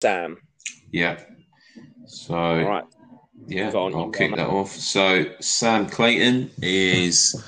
[0.00, 0.38] Sam.
[0.92, 1.20] Yeah.
[2.06, 2.84] So, All right.
[3.46, 4.70] yeah, on, I'll kick that off.
[4.72, 7.42] So, Sam Clayton is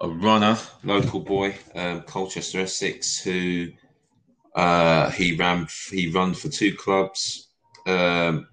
[0.00, 3.68] a runner, local boy, um, Colchester, Essex, who
[4.54, 7.48] uh, he ran he run for two clubs,
[7.86, 8.48] um,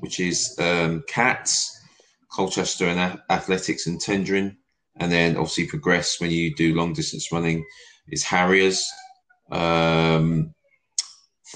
[0.00, 1.80] which is um, Cats,
[2.32, 4.56] Colchester, and A- Athletics and Tendring,
[4.96, 7.64] and then obviously progress when you do long distance running
[8.08, 8.86] is Harriers.
[9.50, 10.54] Um,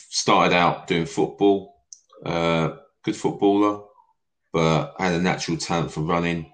[0.09, 1.77] started out doing football,
[2.25, 3.83] uh, good footballer,
[4.53, 6.51] but had a natural talent for running.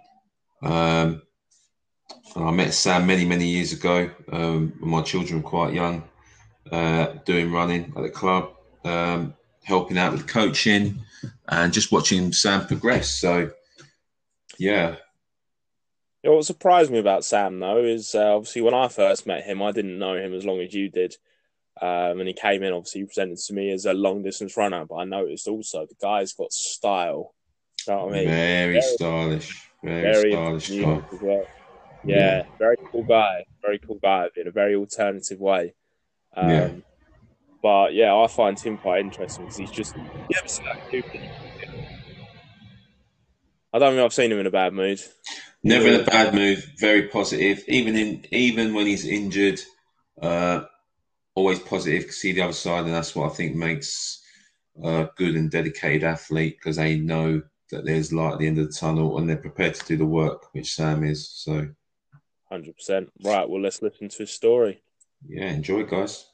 [0.62, 1.22] Um,
[2.34, 6.04] and I met Sam many, many years ago um, when my children were quite young,
[6.70, 8.52] uh, doing running at the club,
[8.84, 11.00] um, helping out with coaching,
[11.48, 13.10] and just watching Sam progress.
[13.10, 13.50] So,
[14.58, 14.96] yeah,
[16.30, 19.72] what surprised me about Sam though is uh, obviously when I first met him, I
[19.72, 21.16] didn't know him as long as you did,
[21.80, 22.72] um, and he came in.
[22.72, 25.94] Obviously, he presented to me as a long distance runner, but I noticed also the
[26.00, 27.34] guy's got style.
[27.86, 28.28] You know what I mean?
[28.28, 31.02] very, Very- stylish, very, Very stylish guy.
[31.22, 31.46] well.
[32.04, 32.42] Yeah, Yeah.
[32.58, 33.44] very cool guy.
[33.62, 35.74] Very cool guy in a very alternative way.
[36.36, 36.70] Um, Yeah.
[37.62, 39.96] But yeah, I find him quite interesting because he's just.
[39.96, 40.02] You
[40.36, 41.18] ever see that Cooper?
[43.72, 45.00] I don't think I've seen him in a bad mood.
[45.62, 46.62] Never in a bad mood.
[46.78, 47.62] Very positive.
[47.68, 49.60] Even in even when he's injured,
[50.20, 50.64] uh,
[51.34, 52.10] always positive.
[52.12, 54.22] See the other side, and that's what I think makes
[54.82, 58.66] a good and dedicated athlete because they know that there's light at the end of
[58.66, 61.30] the tunnel, and they're prepared to do the work, which Sam is.
[61.30, 61.68] So
[62.50, 63.10] Hundred percent.
[63.24, 63.48] Right.
[63.48, 64.82] Well, let's listen to his story.
[65.26, 66.26] yeah, enjoy, guys.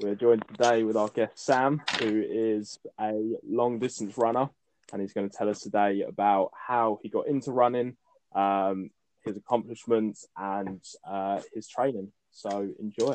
[0.00, 4.48] We're joined today with our guest Sam, who is a long distance runner,
[4.92, 7.96] and he's going to tell us today about how he got into running,
[8.34, 8.90] um,
[9.24, 12.12] his accomplishments, and uh, his training.
[12.38, 13.14] So enjoy.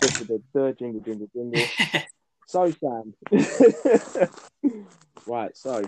[0.00, 1.62] Da-da-da-da, Jingle, jingle, jingle.
[2.46, 3.14] So Sam,
[5.26, 5.56] right?
[5.56, 5.82] So,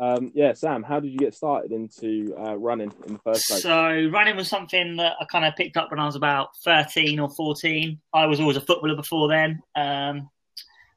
[0.00, 3.62] um, yeah, Sam, how did you get started into uh, running in the first place?
[3.62, 7.20] So running was something that I kind of picked up when I was about 13
[7.20, 8.00] or 14.
[8.14, 9.60] I was always a footballer before then.
[9.76, 10.30] Um,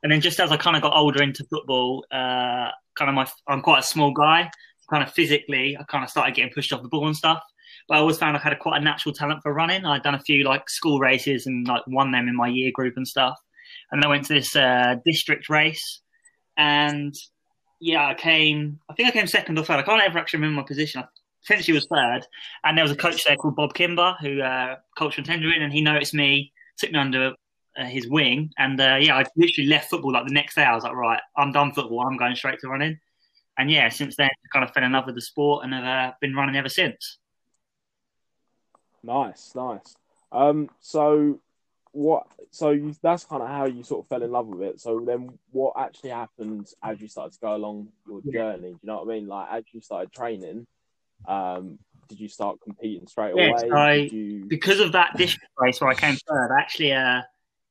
[0.02, 3.28] and then just as I kind of got older into football, uh, kind of my,
[3.48, 4.50] I'm quite a small guy.
[4.90, 7.44] Kind of physically, I kind of started getting pushed off the ball and stuff.
[7.90, 9.84] But I always found I had a, quite a natural talent for running.
[9.84, 12.96] I'd done a few like school races and like won them in my year group
[12.96, 13.38] and stuff.
[13.92, 16.02] And then I went to this uh, district race,
[16.58, 17.14] and
[17.82, 18.80] yeah, I came.
[18.90, 19.80] I think I came second or third.
[19.80, 21.02] I can't ever actually remember my position.
[21.02, 21.06] I
[21.46, 22.22] potentially was third.
[22.64, 25.82] And there was a coach there called Bob Kimber who uh, from Tendring, and he
[25.82, 27.34] noticed me, took me under
[27.80, 30.64] uh, his wing, and uh, yeah, I literally left football like the next day.
[30.64, 32.02] I was like, right, I'm done football.
[32.02, 33.00] I'm going straight to running.
[33.58, 36.14] And yeah, since then, kind of fell in love with the sport and have uh,
[36.22, 37.18] been running ever since.
[39.04, 39.96] Nice, nice.
[40.32, 41.40] Um, so
[41.92, 42.28] what?
[42.52, 44.80] So you, that's kind of how you sort of fell in love with it.
[44.80, 48.72] So then, what actually happened as you started to go along your journey?
[48.72, 49.28] Do you know what I mean?
[49.28, 50.66] Like as you started training,
[51.28, 53.70] um, did you start competing straight away?
[53.72, 54.46] I- you...
[54.48, 57.22] because of that district race where I came third, actually, uh,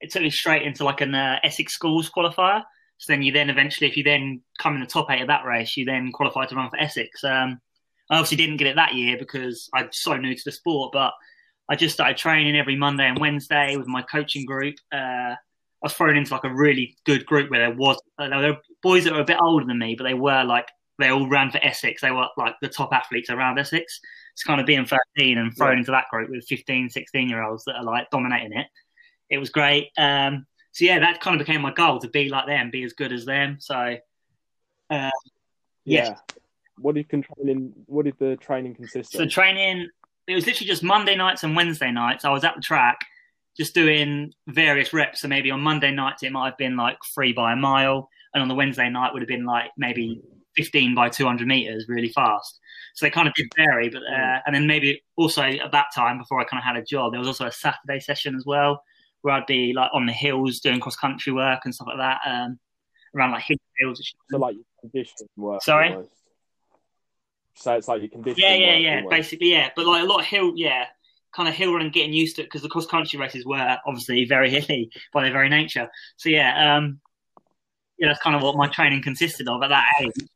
[0.01, 2.63] it took me straight into like an uh, Essex Schools qualifier.
[2.99, 5.45] So then you then eventually, if you then come in the top eight of that
[5.45, 7.23] race, you then qualify to run for Essex.
[7.23, 7.61] Um,
[8.11, 11.13] I obviously didn't get it that year because I'm so new to the sport, but
[11.69, 14.77] I just started training every Monday and Wednesday with my coaching group.
[14.93, 15.37] Uh, I
[15.83, 19.05] was thrown into like a really good group where there was uh, there were boys
[19.05, 20.69] that were a bit older than me, but they were like
[20.99, 22.01] they all ran for Essex.
[22.01, 24.01] They were like the top athletes around Essex.
[24.33, 25.79] It's kind of being 13 and thrown Yeah.
[25.79, 28.67] into that group with 15, 16 year olds that are like dominating it.
[29.31, 29.91] It was great.
[29.97, 32.95] Um, so yeah, that kind of became my goal to be like them, be as
[32.95, 33.59] good as them.
[33.61, 33.97] So uh,
[34.91, 35.11] yeah.
[35.85, 36.15] yeah.
[36.81, 37.73] What did training?
[37.87, 39.25] What did the training consist So of?
[39.25, 39.89] So training,
[40.27, 42.25] it was literally just Monday nights and Wednesday nights.
[42.25, 42.99] I was at the track
[43.57, 45.21] just doing various reps.
[45.21, 48.43] So maybe on Monday nights it might have been like three by a mile, and
[48.43, 50.21] on the Wednesday night would have been like maybe
[50.57, 52.59] fifteen by two hundred meters, really fast.
[52.95, 56.19] So they kind of did vary, but uh, and then maybe also at that time
[56.19, 58.83] before I kind of had a job, there was also a Saturday session as well
[59.23, 62.21] where I'd be like on the hills doing cross country work and stuff like that,
[62.27, 62.59] um,
[63.17, 64.15] around like hill fields.
[64.31, 65.63] so like conditioning work.
[65.63, 65.91] Sorry?
[65.91, 66.11] almost.
[67.59, 68.61] So it's like your conditioning.
[68.61, 69.03] Yeah, yeah, yeah.
[69.11, 69.71] Basically, yeah.
[69.75, 70.87] But like a lot of hill, yeah,
[71.35, 74.25] kind of hill run, getting used to it because the cross country races were obviously
[74.27, 75.89] very hilly by their very nature.
[76.17, 77.01] So yeah, um,
[77.99, 80.29] yeah, that's kind of what my training consisted of at that age.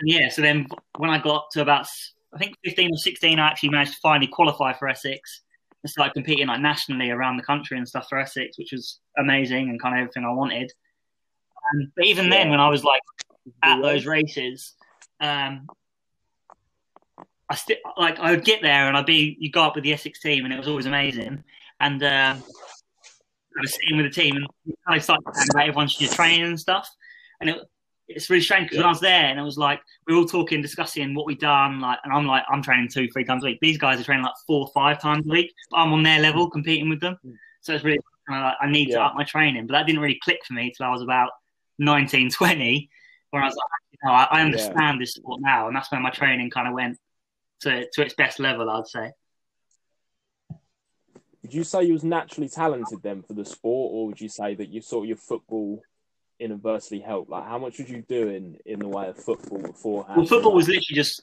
[0.00, 0.66] And yeah, so then
[0.98, 1.86] when I got to about
[2.34, 5.42] I think fifteen or sixteen, I actually managed to finally qualify for Essex
[5.84, 9.68] and started competing like nationally around the country and stuff for Essex, which was amazing
[9.68, 10.72] and kind of everything I wanted.
[11.72, 13.02] Um, but even then, when I was like
[13.62, 14.74] at those races,
[15.20, 15.68] um,
[17.52, 19.92] I still like I would get there and I'd be you go up with the
[19.92, 21.44] Essex team and it was always amazing.
[21.80, 24.46] And um, kind of sitting with the team and
[24.86, 26.88] kind of started talking about everyone should training and stuff.
[27.42, 27.58] And it,
[28.08, 30.26] it's really strange because when I was there and it was like we were all
[30.26, 33.48] talking, discussing what we done, like, and I'm like, I'm training two, three times a
[33.48, 33.58] week.
[33.60, 36.48] These guys are training like four, five times a week, but I'm on their level
[36.48, 37.18] competing with them.
[37.60, 40.00] So it's really kind of like I need to up my training, but that didn't
[40.00, 41.32] really click for me till I was about
[41.80, 42.88] 19, 20,
[43.28, 46.00] where I was like, you know, I, I understand this sport now, and that's when
[46.00, 46.96] my training kind of went
[47.62, 48.68] to to its best level.
[48.70, 49.12] I'd say.
[51.42, 54.54] Would you say you was naturally talented then for the sport, or would you say
[54.54, 55.82] that you sort of your football
[56.38, 57.30] inversely helped?
[57.30, 60.18] Like, how much would you do in in the way of football beforehand?
[60.18, 61.22] Well, football was literally just.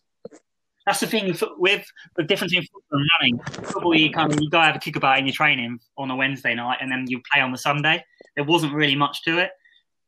[0.86, 3.40] That's the thing with, with the difference in football and running.
[3.64, 6.56] Football, you kind of you go have a kickabout in your training on a Wednesday
[6.56, 8.04] night, and then you play on the Sunday.
[8.36, 9.52] There wasn't really much to it.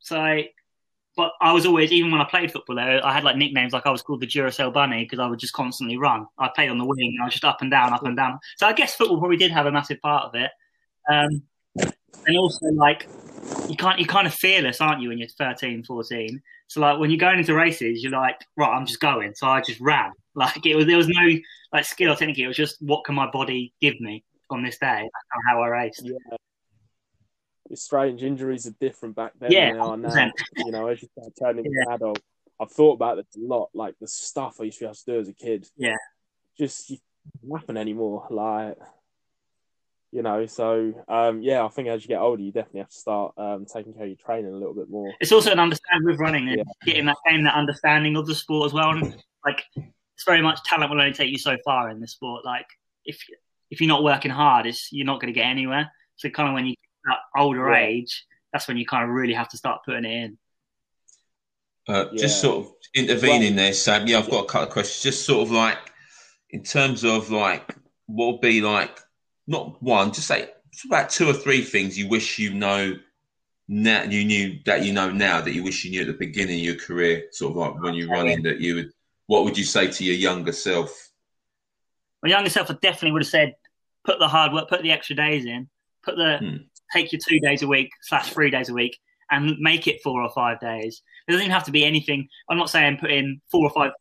[0.00, 0.42] So,
[1.16, 3.72] but I was always, even when I played football, there, I had like nicknames.
[3.72, 6.26] Like I was called the Duracell Bunny because I would just constantly run.
[6.38, 8.38] I played on the wing, I was just up and down, up and down.
[8.56, 10.50] So I guess football probably did have a massive part of it.
[11.10, 11.42] Um,
[12.26, 13.08] and also, like
[13.68, 16.40] you can't, you're kind of fearless, aren't you, when you're 13, 14?
[16.68, 19.34] So like when you're going into races, you're like, right, I'm just going.
[19.34, 20.12] So I just ran.
[20.34, 21.28] Like it was, there was no
[21.74, 22.38] like skill or technique.
[22.38, 25.02] It was just what can my body give me on this day?
[25.02, 26.00] That's how I raced.
[26.02, 26.36] Yeah.
[27.70, 28.22] It's strange.
[28.22, 30.08] Injuries are different back then Yeah, than they are now.
[30.08, 30.32] 100%.
[30.66, 32.20] You know, as you start turning into an adult,
[32.60, 33.70] I've thought about this a lot.
[33.74, 35.66] Like the stuff I used to be able to do as a kid.
[35.76, 35.96] Yeah.
[36.58, 36.98] Just you
[37.42, 38.26] can't happen anymore.
[38.30, 38.76] Like,
[40.10, 42.96] you know, so um, yeah, I think as you get older, you definitely have to
[42.98, 45.12] start um, taking care of your training a little bit more.
[45.20, 46.64] It's also an understanding with running and Yeah.
[46.84, 48.90] getting that game, that understanding of the sport as well.
[48.90, 49.14] And
[49.46, 52.44] like it's very much talent will only take you so far in the sport.
[52.44, 52.66] Like
[53.06, 53.18] if
[53.70, 55.90] if you're not working hard, it's you're not going to get anywhere.
[56.16, 56.74] So kind of when you
[57.06, 57.78] that older Yeah.
[57.78, 60.38] age, that's when you kind of really have to start putting it in.
[61.88, 62.22] Uh, Yeah.
[62.22, 64.06] Just sort of intervening there, Sam.
[64.06, 65.02] Yeah, I've got a couple of questions.
[65.02, 65.78] Just sort of like
[66.50, 67.74] in terms of like
[68.06, 69.00] what would be like
[69.46, 72.94] not one, just say it's about two or three things you wish you know
[73.68, 76.60] now you knew that you know now that you wish you knew at the beginning
[76.60, 78.92] of your career, sort of like when you're running that you would
[79.26, 81.10] what would you say to your younger self?
[82.22, 83.56] My younger self, I definitely would have said,
[84.04, 85.68] put the hard work, put the extra days in,
[86.04, 86.56] put the Hmm.
[86.92, 88.98] Take your two days a week slash three days a week,
[89.30, 91.02] and make it four or five days.
[91.26, 92.28] It doesn't even have to be anything.
[92.50, 93.92] I'm not saying put in four or five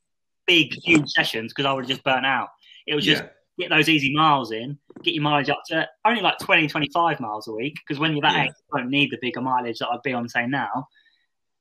[0.48, 2.50] big, huge sessions because I would have just burnt out.
[2.88, 3.30] It was just Yeah.
[3.60, 7.48] get those easy miles in, get your mileage up to only like 20, 25 miles
[7.48, 7.76] a week.
[7.76, 8.44] Because when you're that Yeah.
[8.46, 10.88] age, you don't need the bigger mileage that I'd be on, say, now.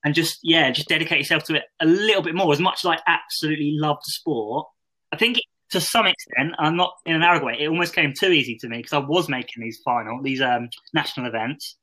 [0.03, 2.53] And just, yeah, just dedicate yourself to it a little bit more.
[2.53, 4.67] As much as I absolutely loved sport,
[5.13, 8.13] I think it, to some extent, I'm not in an arrogant way, it almost came
[8.13, 11.77] too easy to me because I was making these final, these um, national events.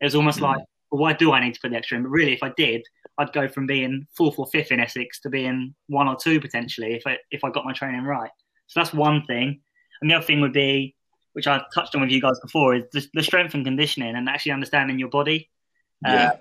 [0.00, 0.42] It was almost Mm.
[0.42, 2.04] like, well, why do I need to put the extra in?
[2.04, 2.82] But really, if I did,
[3.18, 6.94] I'd go from being fourth or fifth in Essex to being one or two potentially
[6.94, 8.30] if I if I got my training right.
[8.66, 9.60] So that's one thing.
[10.00, 10.96] And the other thing would be,
[11.32, 14.28] which I touched on with you guys before, is the, the strength and conditioning and
[14.28, 15.50] actually understanding your body.
[16.04, 16.30] Yeah.
[16.30, 16.36] Uh,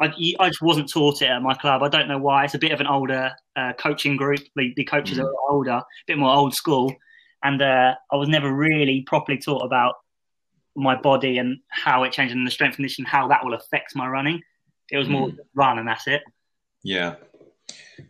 [0.00, 1.82] I, I just wasn't taught it at my club.
[1.82, 2.44] I don't know why.
[2.44, 4.40] It's a bit of an older uh, coaching group.
[4.54, 5.24] The, the coaches Mm.
[5.24, 6.94] are older, a bit more old school,
[7.42, 9.94] and uh, I was never really properly taught about
[10.74, 13.96] my body and how it changes and the strength and conditioning, how that will affect
[13.96, 14.42] my running.
[14.90, 15.36] It was more Mm.
[15.54, 16.22] run and that's it.
[16.84, 17.14] Yeah.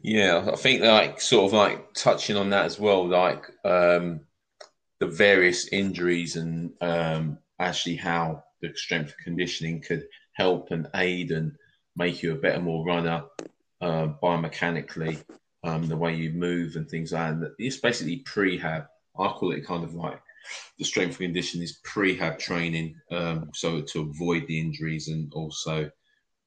[0.02, 4.20] Yeah, I think like sort of like touching on that as well, like um,
[4.98, 11.52] the various injuries and um, actually how the strength conditioning could help and aid and
[11.96, 13.24] make you a better, more runner
[13.80, 15.22] uh, biomechanically,
[15.64, 17.54] um, the way you move and things like that.
[17.58, 18.86] It's basically prehab.
[19.18, 20.20] I call it kind of like
[20.78, 25.90] the strength and conditioning is prehab training, um, so to avoid the injuries and also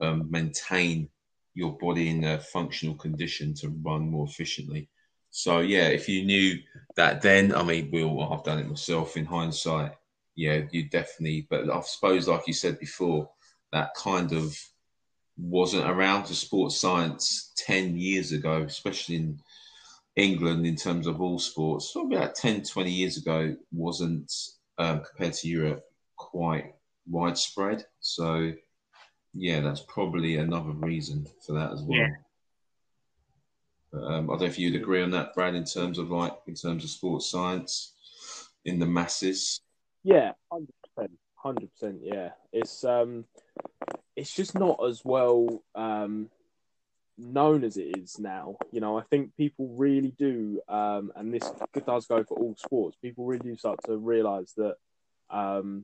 [0.02, 1.10] um, maintain
[1.56, 4.88] your body in a functional condition to run more efficiently.
[5.32, 6.60] So yeah, if you knew
[6.96, 9.94] that then, I mean, we'll I've done it myself in hindsight.
[10.36, 11.48] Yeah, you definitely.
[11.50, 13.30] But I suppose, like you said before,
[13.72, 14.58] that kind of
[15.40, 19.40] wasn't around to sports science ten years ago, especially in
[20.16, 21.92] England in terms of all sports.
[21.94, 24.32] Probably about 10, 20 years ago, wasn't
[24.78, 25.86] um, compared to Europe
[26.18, 26.76] quite
[27.10, 27.86] widespread.
[28.02, 28.52] So
[29.34, 32.00] yeah, that's probably another reason for that as well.
[32.00, 32.10] Yeah.
[33.92, 36.54] Um, I don't know if you'd agree on that, Brad, in terms of like in
[36.54, 37.94] terms of sports science
[38.66, 39.62] in the masses.
[40.04, 42.00] Yeah, hundred percent, hundred percent.
[42.04, 43.26] Yeah, it's um,
[44.20, 46.30] it's just not as well um
[47.18, 48.56] known as it is now.
[48.72, 51.52] You know, I think people really do, um, and this
[51.86, 52.98] does go for all sports.
[53.02, 54.76] People really do start to realise that,
[55.30, 55.84] um,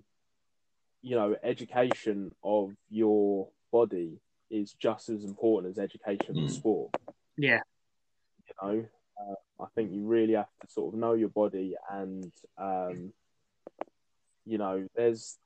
[1.01, 6.46] you know, education of your body is just as important as education Mm.
[6.46, 6.96] of sport.
[7.38, 7.62] Yeah.
[8.48, 8.86] You know,
[9.20, 13.12] uh, I think you really have to sort of know your body and, um,
[14.46, 15.38] you know, there's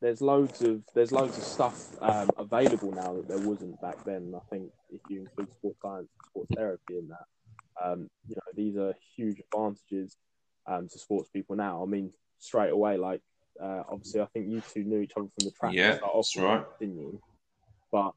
[0.00, 4.34] there's loads of there's loads of stuff um, available now that there wasn't back then.
[4.36, 8.42] I think if you include sports science, and sports therapy in that, um, you know,
[8.54, 10.16] these are huge advantages
[10.66, 11.82] um, to sports people now.
[11.82, 13.22] I mean, straight away, like
[13.62, 15.72] uh, obviously, I think you two knew each other from the track.
[15.72, 16.64] Yeah, that's with, right.
[16.78, 17.20] didn't you?
[17.90, 18.12] But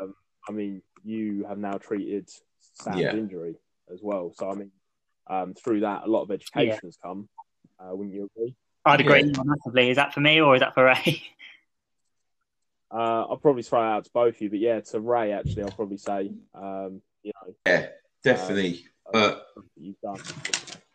[0.00, 0.14] um,
[0.48, 2.28] I mean, you have now treated
[2.60, 3.12] Sam's Yeah.
[3.12, 3.56] injury
[3.92, 4.32] as well.
[4.36, 4.70] So I mean,
[5.28, 7.28] um, through that, a lot of education has come.
[7.78, 8.54] Uh, wouldn't you agree?
[8.86, 9.42] I'd agree Yeah.
[9.44, 9.90] massively.
[9.90, 11.22] Is that for me or is that for Ray?
[12.88, 15.64] Uh, I'll probably throw it out to both of you, but yeah, to Ray actually,
[15.64, 17.88] I'll probably say, um, you know, Yeah,
[18.22, 18.86] definitely.
[19.06, 20.20] uh, But you've done.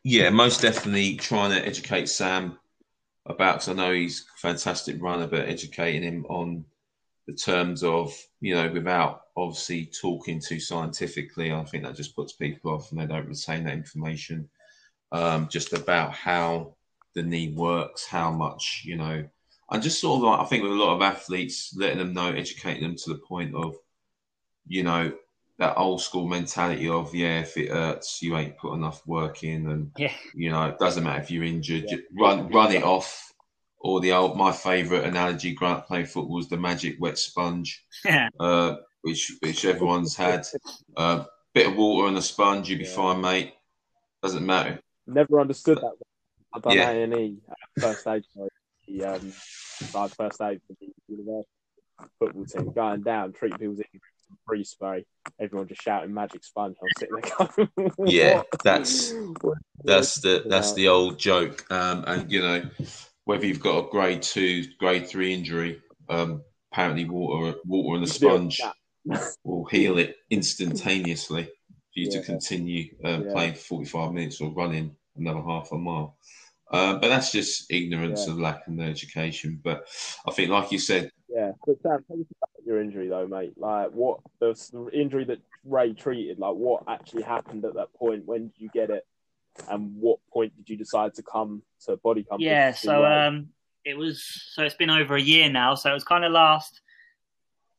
[0.02, 2.58] yeah, most definitely trying to educate Sam
[3.26, 6.64] about because I know he's a fantastic runner, but educating him on
[7.28, 12.32] the terms of you know without obviously talking too scientifically, I think that just puts
[12.32, 14.50] people off and they don't retain that information.
[15.12, 16.76] Um, just about how
[17.16, 19.24] the knee works, how much you know,
[19.72, 22.32] and just sort of like I think with a lot of athletes, letting them know,
[22.32, 23.76] educating them to the point of
[24.68, 25.12] you know
[25.58, 29.70] that old school mentality of yeah, if it hurts, you ain't put enough work in,
[29.70, 30.14] and Yeah.
[30.34, 31.98] you know it doesn't matter if you're injured, Yeah.
[32.18, 33.28] run run it off.
[33.84, 38.30] Or the old my favourite analogy, grant playing football was the magic wet sponge, yeah.
[38.40, 40.46] uh, which which everyone's had.
[40.96, 41.24] Uh,
[41.56, 42.96] bit of water on a sponge, you'll be Yeah.
[42.96, 43.54] fine, mate.
[44.22, 44.80] Doesn't matter.
[45.08, 45.94] Never understood that.
[46.54, 46.78] I've done.
[46.78, 47.38] A and E
[47.80, 48.48] first aid for
[48.88, 49.34] the um,
[49.94, 51.48] like first aid for the university
[52.20, 55.06] football team, going down, treating people's injuries, with free spray.
[55.40, 56.76] Everyone just shouting magic sponge.
[56.82, 57.48] I'm sitting there
[57.86, 59.14] going, Yeah, that's-
[59.84, 61.66] That's the that's the old joke.
[61.72, 62.64] Um, and you know,
[63.26, 68.08] whether you've got a grade two, grade three injury, um, apparently water water and a
[68.08, 68.62] You can do it sponge
[69.44, 71.52] will heal it instantaneously for
[71.96, 72.20] you Yeah.
[72.20, 73.32] to continue um, Yeah.
[73.34, 76.18] playing for 45 minutes or running another half a mile.
[76.70, 78.34] Uh, but that's just ignorance Yeah.
[78.34, 79.60] of lack of education.
[79.62, 79.88] But
[80.26, 83.54] I think, like you said, Yeah, but Sam, tell us about your injury though, mate.
[83.58, 86.40] Like, what the, the injury that Ray treated?
[86.40, 88.26] Like, what actually happened at that point?
[88.26, 89.06] When did you get it?
[89.70, 92.46] And what point did you decide to come to Body Compass?
[92.46, 93.50] Yeah, so um,
[93.84, 94.24] it was
[94.54, 95.76] so it's been over a year now.
[95.76, 96.82] So it was kind of last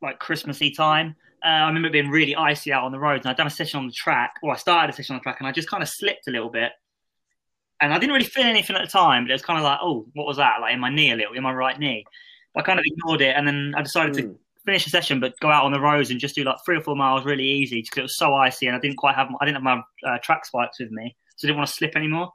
[0.02, 1.16] like Christmassy time.
[1.44, 3.50] Uh, I remember it being really icy out on the roads, and I'd done a
[3.50, 4.34] session on the track.
[4.42, 6.30] Well, I started a session on the track, and I just kind of slipped a
[6.30, 6.72] little bit.
[7.82, 9.80] And I didn't really feel anything at the time, but it was kind of like,
[9.82, 10.60] oh, what was that?
[10.60, 12.04] Like in my knee a little, in my right knee.
[12.56, 14.38] I kind of ignored it, and then I decided to Mm.
[14.64, 16.80] finish the session, but go out on the roads and just do like three or
[16.80, 19.44] four miles really easy because it was so icy, and I didn't quite have I
[19.44, 22.30] didn't have my uh, track spikes with me, so I didn't want to slip anymore.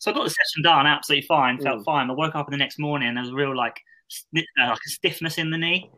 [0.00, 1.84] So I got the session done, absolutely fine, felt Mm.
[1.84, 2.10] fine.
[2.10, 4.68] I woke up in the next morning and there was a real like sti- uh,
[4.68, 5.88] like a stiffness in the knee,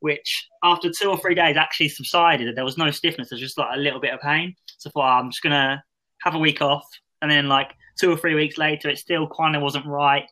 [0.00, 2.54] which after two or three days actually subsided.
[2.56, 4.54] There was no stiffness, there was just like a little bit of pain.
[4.78, 5.82] So I thought I'm just gonna
[6.22, 6.84] have a week off,
[7.22, 10.24] and then like two or three weeks later, it still kind of wasn't right.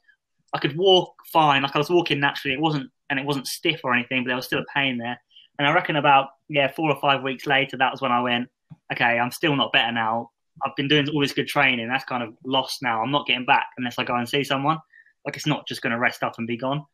[0.54, 2.54] I could walk fine, like I was walking naturally.
[2.54, 5.20] It wasn't, and it wasn't stiff or anything, but there was still a pain there.
[5.58, 8.48] And I reckon about yeah, four or five weeks later, that was when I went,
[8.92, 10.30] okay, I'm still not better now.
[10.64, 11.88] I've been doing all this good training.
[11.88, 13.02] That's kind of lost now.
[13.02, 14.78] I'm not getting back unless I go and see someone.
[15.24, 16.84] Like it's not just going to rest up and be gone.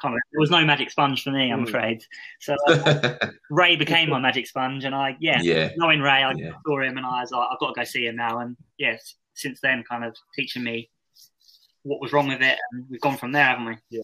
[0.00, 1.68] Kind of, there was no magic sponge for me, I'm Mm.
[1.68, 2.04] afraid.
[2.40, 3.16] So uh,
[3.50, 6.50] Ray became my magic sponge, and I yeah, yeah, knowing Ray, I Yeah.
[6.66, 8.38] saw him and I was like, I've got to go see him now.
[8.38, 10.90] And yes, since then, kind of teaching me
[11.82, 14.02] what was wrong with it, and we've gone from there, haven't we?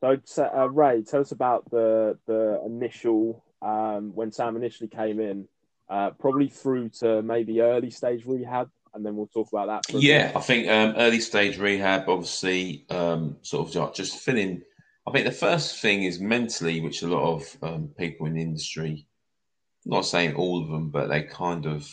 [0.00, 5.20] So, so, uh, Ray, tell us about the the initial um, when Sam initially came
[5.20, 5.48] in,
[5.88, 9.90] uh, probably through to maybe early stage rehab, and then we'll talk about that.
[9.90, 10.32] For Yeah.
[10.34, 14.62] I think um, early stage rehab, obviously, um, sort of like just filling.
[15.06, 18.42] I think the first thing is mentally, which a lot of um, people in the
[18.42, 19.06] industry,
[19.84, 21.86] not saying all of them, but they kind of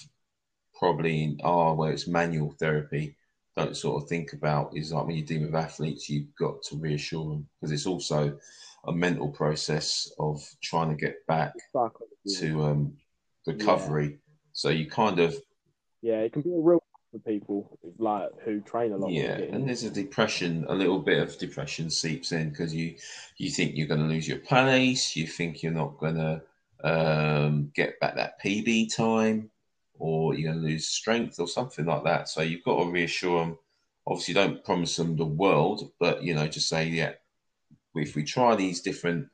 [0.82, 3.16] probably are where it's manual therapy.
[3.56, 6.78] Don't sort of think about is like when you deal with athletes, you've got to
[6.78, 8.38] reassure them because it's also
[8.88, 11.54] a mental process of trying to get back
[12.38, 12.94] to um,
[13.46, 14.18] recovery.
[14.54, 15.36] So you kind of
[16.02, 19.12] yeah, it can be a real for people like who train a lot.
[19.12, 22.96] Yeah, and there's a depression, a little bit of depression seeps in because you
[23.38, 26.42] you think you're going to lose your place, you think you're not going to
[26.84, 29.51] um, get back that PB time,
[30.02, 32.28] or you're going to lose strength or something like that.
[32.28, 33.58] So you've got to reassure them.
[34.08, 37.14] Obviously, don't promise them the world, but you know, just say, yeah,
[37.96, 39.28] if we try these different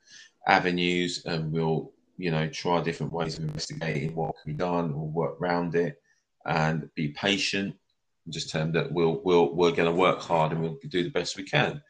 [0.48, 5.08] avenues and we'll you know try different ways of investigating what can be done or
[5.08, 6.02] work around it
[6.46, 7.76] and be patient
[8.26, 11.04] and just tell them that we'll we'll we're going to work hard and we'll do
[11.04, 11.82] the best we can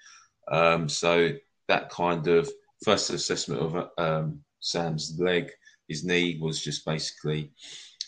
[0.52, 1.30] um, so
[1.68, 2.50] that kind of
[2.84, 5.52] first assessment of um, Sam's leg
[5.88, 7.52] his knee was just basically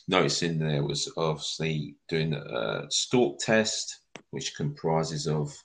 [0.10, 4.00] noticing there was obviously doing a stork test
[4.32, 5.56] which comprises of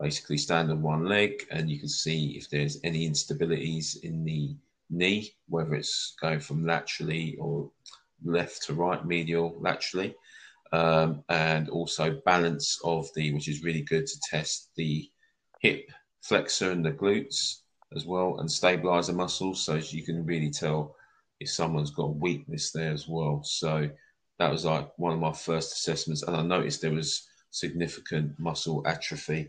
[0.00, 4.56] basically stand on one leg, and you can see if there's any instabilities in the
[4.90, 7.70] knee, whether it's going from laterally or
[8.24, 10.14] left to right, medial, laterally,
[10.72, 15.08] um, and also balance of the, which is really good to test the
[15.60, 15.90] hip
[16.22, 17.60] flexor and the glutes
[17.94, 20.96] as well, and stabilizer muscles, so you can really tell
[21.42, 23.42] if someone's got weakness there as well.
[23.44, 23.90] So
[24.38, 28.82] that was like one of my first assessments, and I noticed there was significant muscle
[28.86, 29.48] atrophy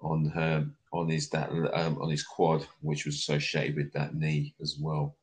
[0.00, 4.54] on her on his that um, on his quad, which was associated with that knee
[4.60, 5.16] as well.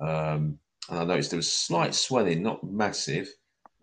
[0.00, 0.58] Um,
[0.90, 3.28] and I noticed there was slight swelling, not massive,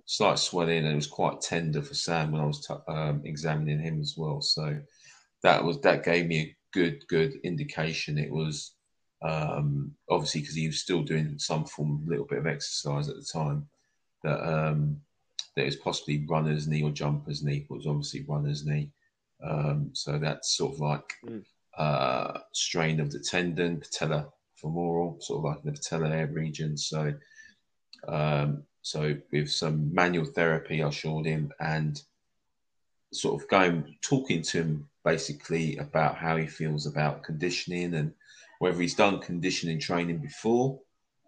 [0.06, 3.80] slight swelling, and it was quite tender for Sam when I was t- um, examining
[3.80, 4.42] him as well.
[4.42, 4.78] So
[5.44, 8.18] that was that gave me a good good indication.
[8.18, 8.74] It was
[9.22, 13.16] um, obviously because he was still doing some form, of little bit of exercise at
[13.16, 13.68] the time.
[14.24, 15.02] That um,
[15.56, 17.66] that was possibly runner's knee or jumper's knee.
[17.68, 18.92] But it was obviously runner's knee.
[19.44, 21.44] Um, so that's sort of like mm.
[21.78, 26.78] uh, strain of the tendon, patella femoral, sort of like the patella region.
[26.78, 27.14] So,
[28.08, 32.02] um, so with some manual therapy, I showed him and
[33.14, 38.14] sort of going talking to him basically about how he feels about conditioning and
[38.60, 40.80] whether he's done conditioning training before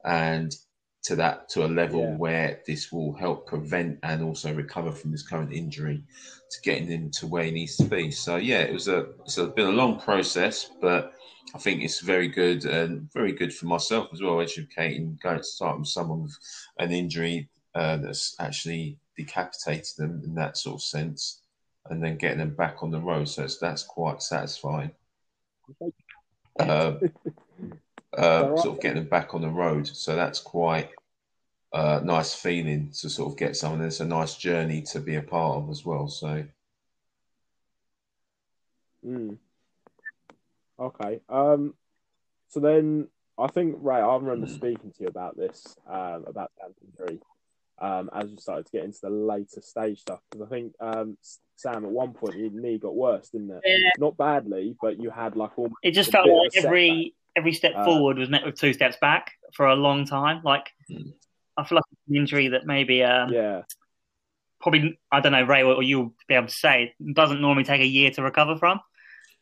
[0.06, 0.56] and
[1.04, 2.16] to that to a level yeah.
[2.16, 6.04] where this will help prevent and also recover from his current injury
[6.52, 8.12] to getting him to where he needs to be.
[8.12, 11.14] So yeah, it was a it's been a long process, but
[11.56, 15.44] I think it's very good and very good for myself as well, educating going to
[15.44, 16.38] start with someone with
[16.78, 21.42] an injury uh, that's actually decapitated them in that sort of sense,
[21.90, 23.28] and then getting them back on the road.
[23.28, 24.92] So that's quite satisfying.
[26.60, 26.96] Uh,
[28.18, 29.88] uh, sort of getting them back on the road.
[29.88, 30.90] So that's quite
[31.74, 33.82] a uh, nice feeling to sort of get someone.
[33.82, 36.08] It's a nice journey to be a part of as well.
[36.08, 36.46] So.
[39.06, 39.38] Mm.
[40.80, 41.22] Okay.
[41.30, 41.74] Um.
[42.50, 46.52] So then, I think right, I remember speaking to you about this, um, about
[46.86, 47.22] injury,
[47.82, 50.20] um, as you started to get into the later stage stuff.
[50.30, 51.18] Because I think um,
[51.56, 53.62] Sam, at one point, your knee got worse, didn't it?
[53.66, 53.90] Yeah.
[53.98, 55.70] Not badly, but you had like all.
[55.84, 59.32] It just felt like every every step uh, forward was met with two steps back
[59.54, 60.42] for a long time.
[60.44, 61.10] Like hmm.
[61.58, 63.64] I feel like it's an injury that maybe um, yeah
[64.62, 67.86] probably I don't know Ray or you'll be able to say doesn't normally take a
[67.86, 68.80] year to recover from.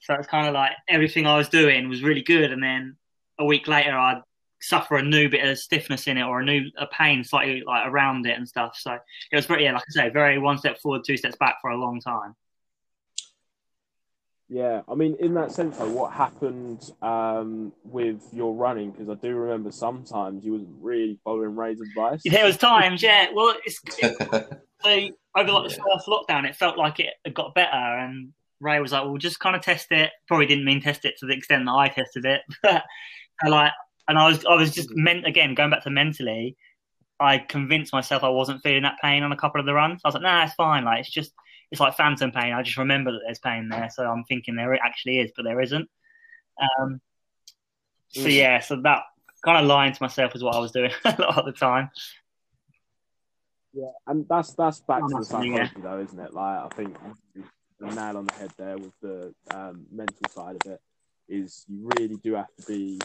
[0.02, 2.96] So it's kind of like everything I was doing was really good, and then
[3.38, 4.22] a week later I'd
[4.62, 7.88] suffer a new bit of stiffness in it or a new a pain slightly like
[7.88, 8.76] around it and stuff.
[8.78, 8.98] So
[9.32, 11.72] it was very yeah, like I say, very one step forward, two steps back for
[11.72, 12.36] a long time.
[14.52, 18.90] Yeah, I mean, in that sense, though, what happened um, with your running?
[18.90, 22.22] Because I do remember sometimes you was really following Ray's advice.
[22.26, 23.28] There was times, yeah.
[23.32, 24.18] Well, it's it,
[24.82, 24.90] so
[25.38, 28.92] over like the first lockdown, it felt like it had got better, and Ray was
[28.92, 31.66] like, "Well, just kind of test it." Probably didn't mean test it to the extent
[31.66, 32.84] that I tested it, but
[33.44, 33.72] I like,
[34.10, 35.04] and I was, I was just mm-hmm.
[35.04, 36.58] meant again going back to mentally.
[37.22, 40.02] I convinced myself I wasn't feeling that pain on a couple of the runs.
[40.04, 40.84] I was like, "Nah, it's fine.
[40.84, 41.34] Like, it's just."
[41.72, 42.54] it's like phantom pain.
[42.54, 45.44] I just remember that there's pain there, so I'm thinking there it actually is, but
[45.44, 45.90] there isn't.
[46.60, 47.00] Um,
[48.10, 49.04] so yeah, so that
[49.46, 51.90] kind of lying to myself is what I was doing a lot of the time.
[53.72, 55.70] Yeah, and that's that's back to the psychology yeah.
[55.78, 56.34] though, isn't it?
[56.34, 56.98] Like I think
[57.80, 60.82] the nail on the head there with the um, mental side of it
[61.30, 63.00] is you really do have to be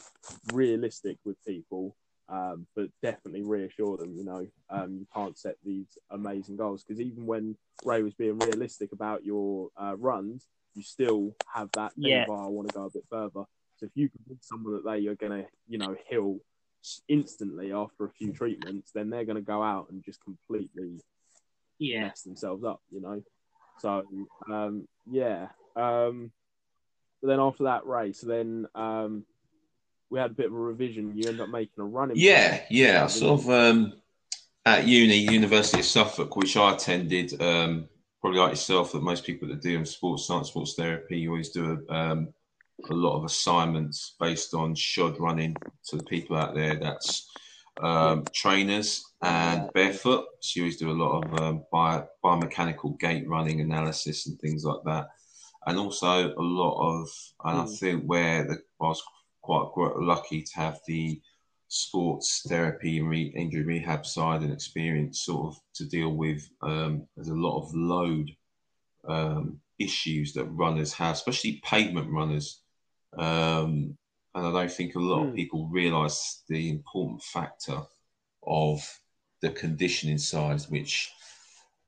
[0.52, 1.94] realistic with people
[2.28, 4.14] um, but definitely reassure them.
[4.16, 8.38] You know, um, you can't set these amazing goals because even when Ray was being
[8.38, 12.22] realistic about your uh, runs, you still have that yeah.
[12.22, 13.44] of, oh, I want to go a bit further.
[13.76, 16.38] So if you convince someone that they are going to, you know, heal
[17.08, 21.00] instantly after a few treatments, then they're going to go out and just completely
[21.78, 22.02] yeah.
[22.04, 22.80] mess themselves up.
[22.90, 23.22] You know,
[23.80, 24.04] so
[24.50, 25.48] um, yeah.
[25.76, 26.30] Um,
[27.24, 29.24] but then after that race, then um,
[30.10, 31.16] we had a bit of a revision.
[31.16, 32.18] You end up making a running.
[32.18, 33.06] Yeah, yeah.
[33.06, 33.94] Sort of um,
[34.66, 37.40] at uni, University of Suffolk, which I attended.
[37.40, 37.88] Um,
[38.20, 41.82] probably like yourself, that most people that do sports science, sports therapy, you always do
[41.88, 42.28] a, um,
[42.90, 45.56] a lot of assignments based on shod running
[45.86, 46.74] to the people out there.
[46.74, 47.30] That's
[47.80, 50.26] um, trainers and barefoot.
[50.40, 54.62] So you always do a lot of um, bio, biomechanical gait running analysis and things
[54.66, 55.08] like that.
[55.66, 57.08] And also a lot of,
[57.44, 57.62] and mm.
[57.62, 57.74] I hmm.
[57.74, 59.02] think where the I was
[59.42, 61.20] quite, quite lucky to have the
[61.68, 66.48] sports therapy and re- injury rehab side and experience sort of to deal with.
[66.62, 68.30] Um, there's a lot of load
[69.08, 72.60] um, issues that runners have, especially pavement runners.
[73.16, 73.96] Um,
[74.34, 75.24] and I don't think a lot mm.
[75.24, 75.36] of hmm.
[75.36, 77.80] people realise the important factor
[78.46, 78.80] of
[79.40, 81.10] the conditioning side, which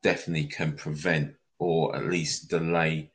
[0.02, 3.10] definitely can prevent or at least delay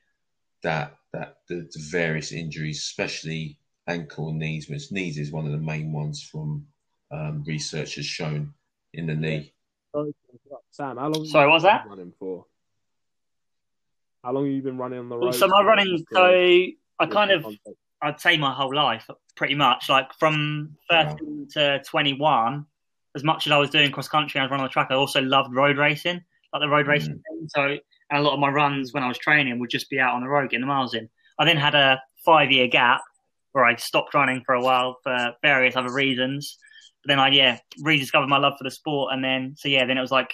[0.63, 5.51] that that the, the various injuries, especially ankle and knees, which knees is one of
[5.51, 6.65] the main ones from
[7.11, 8.53] um, research has shown
[8.93, 9.53] in the knee.
[10.71, 11.25] Sam, how long?
[11.25, 11.85] Sorry, what was that?
[11.87, 12.45] Running for?
[14.23, 15.35] How long have you been running on the road?
[15.35, 15.65] So my for?
[15.65, 16.23] running, so
[16.99, 17.69] I kind of, context.
[18.01, 21.15] I'd say my whole life, pretty much, like from Wow.
[21.17, 22.65] 13 to 21,
[23.15, 24.87] as much as I was doing cross country and I was running on the track,
[24.91, 27.47] I also loved road racing, like the road racing thing.
[27.47, 27.77] So,
[28.11, 30.21] and a lot of my runs when I was training would just be out on
[30.21, 31.09] the road getting the miles in.
[31.39, 33.01] I then had a five year gap
[33.53, 36.57] where I stopped running for a while for various other reasons.
[37.03, 39.13] But then I, yeah, rediscovered my love for the sport.
[39.13, 40.33] And then, so yeah, then it was like,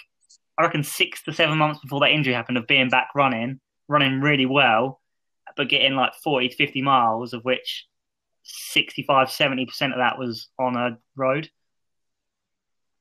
[0.58, 4.20] I reckon six to seven months before that injury happened of being back running, running
[4.20, 5.00] really well,
[5.56, 7.86] but getting like 40 to 50 miles, of which
[8.42, 11.48] 65, 70% of that was on a road,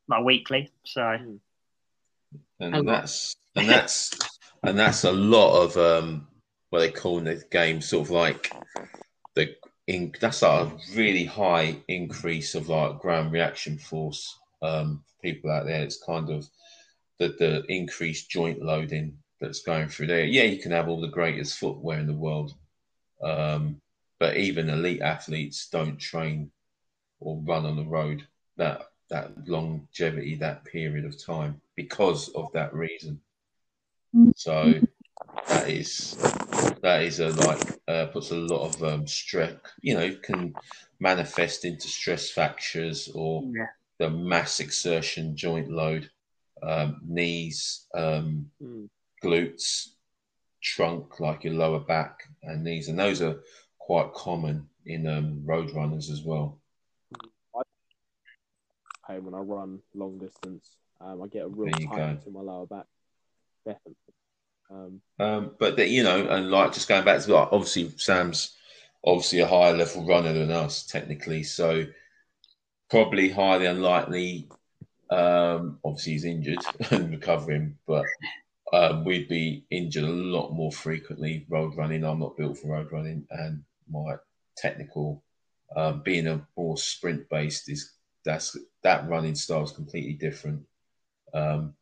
[0.08, 0.72] like weekly.
[0.86, 1.36] So, hmm.
[2.60, 4.12] and oh, that's and that's
[4.64, 6.28] and that's a lot of um
[6.70, 8.52] what they call in the game sort of like
[9.36, 9.56] the
[9.88, 15.84] in that's a really high increase of like ground reaction force um people out there
[15.84, 16.48] it's kind of
[17.20, 21.08] the the increased joint loading that's going through there yeah you can have all the
[21.08, 22.54] greatest footwear in the world
[23.24, 23.80] um
[24.20, 26.52] but even elite athletes don't train
[27.20, 28.26] or run on the road
[28.58, 33.20] that that longevity, that period of time, because of that reason.
[34.36, 34.82] So
[35.48, 36.18] that is
[36.82, 39.54] that is a like uh, puts a lot of um, stress.
[39.82, 40.54] You know, can
[41.00, 43.68] manifest into stress fractures or yeah.
[44.00, 46.10] the mass exertion joint load,
[46.64, 48.90] um, knees, um, Mm.
[49.24, 49.90] glutes,
[50.64, 53.40] trunk, like your lower back and knees, and those are
[53.78, 56.60] quite common in um, road runners as well.
[59.08, 60.76] pain when I run long distance.
[61.00, 62.86] Um, I get a real tightness in my lower back.
[63.68, 63.96] Definitely.
[64.70, 68.56] Um, Um, but that you know, and like just going back to like, obviously Sam's
[69.04, 71.86] obviously a higher level runner than us technically, so
[72.90, 74.50] probably highly unlikely.
[75.10, 76.60] Um, obviously he's injured
[76.92, 78.06] and recovering, but
[78.74, 82.04] um, we'd be injured a lot more frequently road running.
[82.04, 84.16] I'm not built for road running, and my
[84.56, 85.24] technical
[85.76, 90.66] um, being a more sprint based is that's that running style is completely different
[91.34, 91.74] um,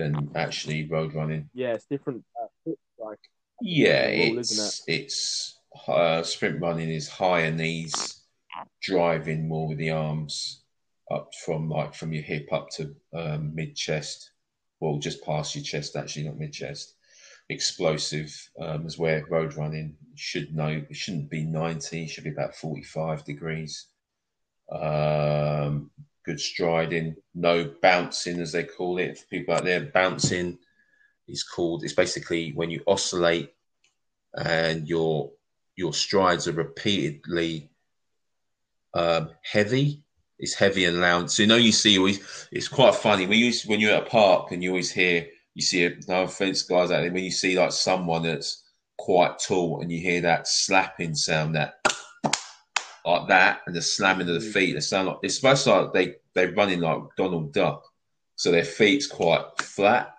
[0.00, 1.48] than actually road running.
[1.54, 2.24] yeah, it's different.
[2.40, 3.18] Uh, like
[3.60, 8.22] Yeah, Rule, it's it's uh, sprint running is higher knees,
[8.82, 10.62] driving more with the arms
[11.10, 14.30] up from like from your hip up to um, mid chest,
[14.80, 16.94] well just past your chest actually, not mid chest.
[17.48, 22.30] Explosive um, is where road running should know it shouldn't be ninety, it should be
[22.30, 23.86] about forty five degrees.
[24.70, 25.90] Um,
[26.24, 29.18] good striding, no bouncing as they call it.
[29.18, 30.58] For people out there, bouncing
[31.28, 31.84] is called.
[31.84, 33.52] It's basically when you oscillate
[34.34, 35.32] and your
[35.76, 37.70] your strides are repeatedly
[38.94, 40.02] um, heavy.
[40.38, 41.30] It's heavy and loud.
[41.30, 42.48] So you know you see always.
[42.50, 45.62] It's quite funny when you when you're at a park and you always hear you
[45.62, 46.08] see it.
[46.08, 47.12] No offense, guys out there.
[47.12, 48.64] When you see like someone that's
[48.98, 51.79] quite tall and you hear that slapping sound, that
[53.04, 54.74] like that, and the slamming of the feet.
[54.74, 57.84] They sound like it's supposed to like they they're running like Donald Duck.
[58.36, 60.14] So their feet's quite flat,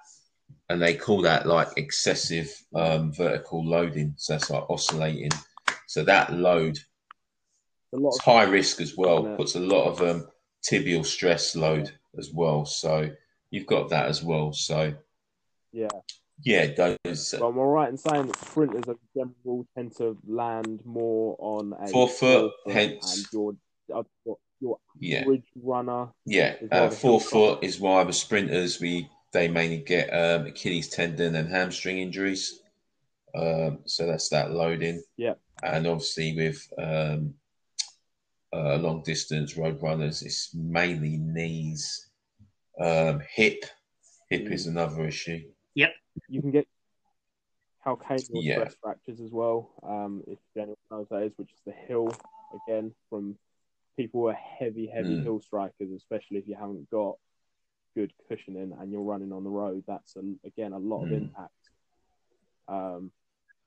[0.69, 4.13] and they call that like excessive um, vertical loading.
[4.17, 5.31] So that's like oscillating.
[5.87, 6.77] So that load
[7.93, 9.35] a lot it's of high risk as well.
[9.35, 10.27] Puts a lot of um,
[10.63, 12.65] tibial stress load as well.
[12.65, 13.09] So
[13.49, 14.53] you've got that as well.
[14.53, 14.93] So
[15.71, 15.89] yeah.
[16.43, 16.67] Yeah,
[17.04, 20.17] those But am I right in saying that sprinters, as a general rule, tend to
[20.27, 23.54] land more on a Forefoot, forefoot hence- your
[23.93, 24.04] uh,
[24.60, 26.10] your- yeah average runner.
[26.25, 26.56] yeah.
[26.71, 31.97] Uh, forefoot is why the sprinters we they mainly get um, Achilles tendon and hamstring
[31.99, 32.60] injuries.
[33.34, 35.01] Um, so that's that loading.
[35.17, 35.34] Yeah.
[35.63, 37.34] and obviously with um,
[38.54, 42.10] uh, long distance road runners, it's mainly knees,
[42.80, 43.63] um, hip.
[44.30, 44.51] Hip Mm.
[44.54, 45.41] is another issue.
[46.28, 46.67] You can get
[47.86, 48.54] calcaneal Yeah.
[48.56, 49.71] stress fractures as well.
[49.84, 52.10] Um, if anyone knows that is, which is the heel
[52.67, 53.38] again from
[53.97, 55.24] people who are heavy, heavy Mm.
[55.24, 57.17] heel strikers, especially if you haven't got
[57.95, 59.84] good cushioning and you're running on the road.
[59.88, 61.17] That's a, again a lot of Mm.
[61.24, 61.52] impact.
[62.67, 63.12] Um,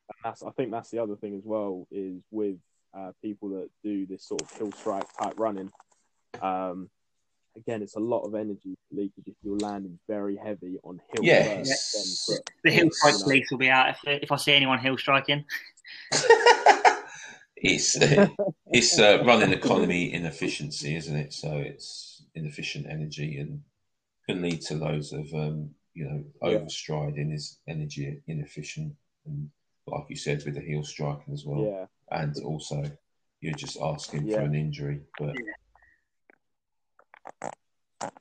[0.08, 2.58] and that's I think that's the other thing as well is with
[2.94, 5.72] uh, people that do this sort of heel strike type running.
[6.40, 6.90] Um,
[7.56, 11.56] again, it's a lot of energy leakage if you're landing very heavy on heel Yeah,
[11.58, 12.96] first, it's- The heel Yes.
[12.98, 15.44] strike police will be out if, if I see anyone heel striking.
[17.56, 17.96] it's
[18.72, 21.32] it's uh, running economy inefficiency, isn't it?
[21.32, 23.62] So it's inefficient energy and
[24.28, 26.58] can lead to loads of um, you know Yeah.
[26.58, 28.94] overstriding is energy inefficient
[29.26, 29.50] and
[29.86, 31.62] like you said, with the heel striking as well.
[31.64, 31.86] Yeah.
[32.10, 32.82] And also,
[33.42, 34.36] you're just asking Yeah.
[34.36, 35.00] for an injury.
[35.18, 35.36] But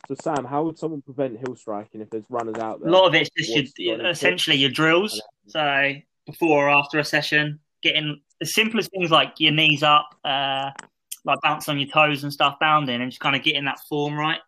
[0.08, 2.90] So Sam, how would someone prevent heel striking if there's runners out there?
[2.90, 5.22] A lot of it's just your, essentially your drills.
[5.48, 5.94] So
[6.26, 10.72] before or after a session, getting the simplest things like your knees up, uh,
[11.26, 14.16] like bounce on your toes and stuff, bounding, and just kind of getting that form
[14.16, 14.40] right.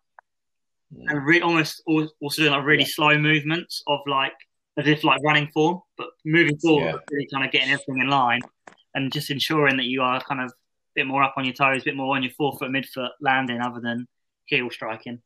[0.90, 1.04] Yeah.
[1.10, 2.88] And re- almost al- also doing like really Yeah.
[2.90, 4.34] slow movements of like
[4.76, 6.98] as if like running form, but moving forward, Yeah.
[7.10, 8.40] really kind of getting everything in line
[8.94, 10.52] and just ensuring that you are kind of a
[10.94, 13.80] bit more up on your toes, a bit more on your forefoot, midfoot landing, other
[13.80, 14.06] than
[14.46, 15.20] heel striking.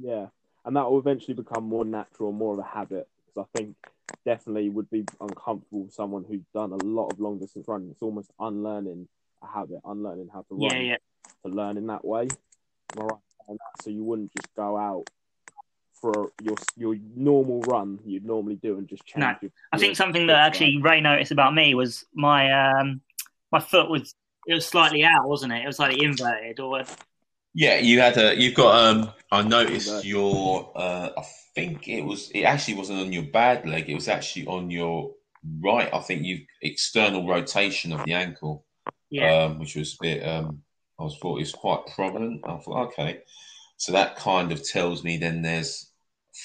[0.00, 0.26] Yeah,
[0.64, 3.08] and that will eventually become more natural, more of a habit.
[3.26, 3.76] Because I think
[4.24, 7.90] definitely would be uncomfortable with someone who's done a lot of long distance running.
[7.90, 9.08] It's almost unlearning
[9.42, 10.96] a habit, unlearning how to run Yeah, yeah.
[11.44, 12.28] to learn in that way.
[12.98, 13.04] I
[13.48, 13.82] that?
[13.82, 15.08] So you wouldn't just go out
[16.00, 19.20] for your your normal run you'd normally do and just change.
[19.20, 19.34] No.
[19.42, 23.02] your, I think something that actually Ray noticed about me was my um
[23.52, 24.14] my foot was
[24.46, 25.62] it was slightly out, wasn't it?
[25.62, 26.70] It was slightly inverted or
[27.54, 28.36] Yeah, you had a.
[28.36, 28.74] You've got.
[28.74, 30.70] Um, I noticed your.
[30.74, 31.22] Uh, I
[31.54, 32.30] think it was.
[32.30, 33.88] It actually wasn't on your bad leg.
[33.88, 35.12] It was actually on your
[35.60, 35.92] right.
[35.92, 38.64] I think you external rotation of the ankle,
[39.10, 39.44] yeah.
[39.44, 40.26] um, which was a bit.
[40.26, 40.62] Um,
[40.98, 42.42] I was thought it was quite prominent.
[42.44, 43.22] I thought, okay,
[43.78, 45.90] so that kind of tells me then there's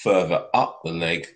[0.02, 1.28] further up the leg.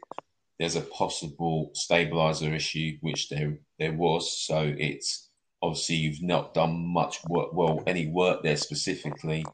[0.59, 4.37] There's a possible stabilizer issue, which there there was.
[4.44, 5.28] So it's
[5.62, 7.52] obviously you've not done much work.
[7.52, 9.44] Well, any work there specifically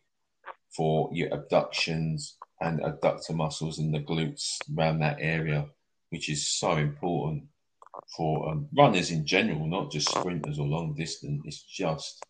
[0.74, 5.66] for your abductions and adductor muscles in the glutes around that area,
[6.11, 7.44] which is so important
[8.16, 11.42] for um, runners in general, not just sprinters or long distance.
[11.44, 12.24] It's just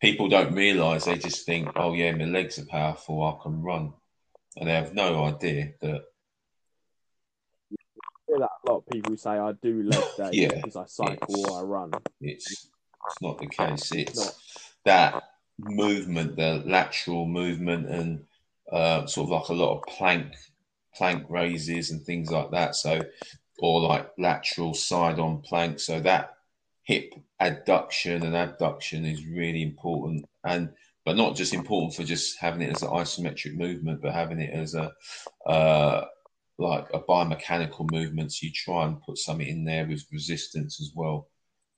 [0.00, 3.92] people don't realize they just think, oh yeah, my legs are powerful, I can run,
[4.56, 6.02] and they have no idea that
[8.28, 11.58] that a lot of people say I do leg day Yeah, because I cycle or
[11.58, 11.92] I run.
[12.20, 12.68] it's
[13.06, 13.92] it's not the case.
[13.92, 14.34] It's Not.
[14.84, 15.22] that
[15.58, 18.24] movement, the lateral movement, and
[18.70, 20.34] uh, sort of like a lot of plank
[20.94, 22.74] plank raises and things like that.
[22.76, 23.00] So,
[23.58, 25.80] or like lateral side on plank.
[25.80, 26.36] So that
[26.84, 30.70] hip adduction and abduction is really important, and
[31.04, 34.52] but not just important for just having it as an isometric movement, but having it
[34.52, 34.92] as a
[35.46, 36.04] uh,
[36.58, 38.32] like a biomechanical movement.
[38.32, 41.28] So you try and put something in there with resistance as well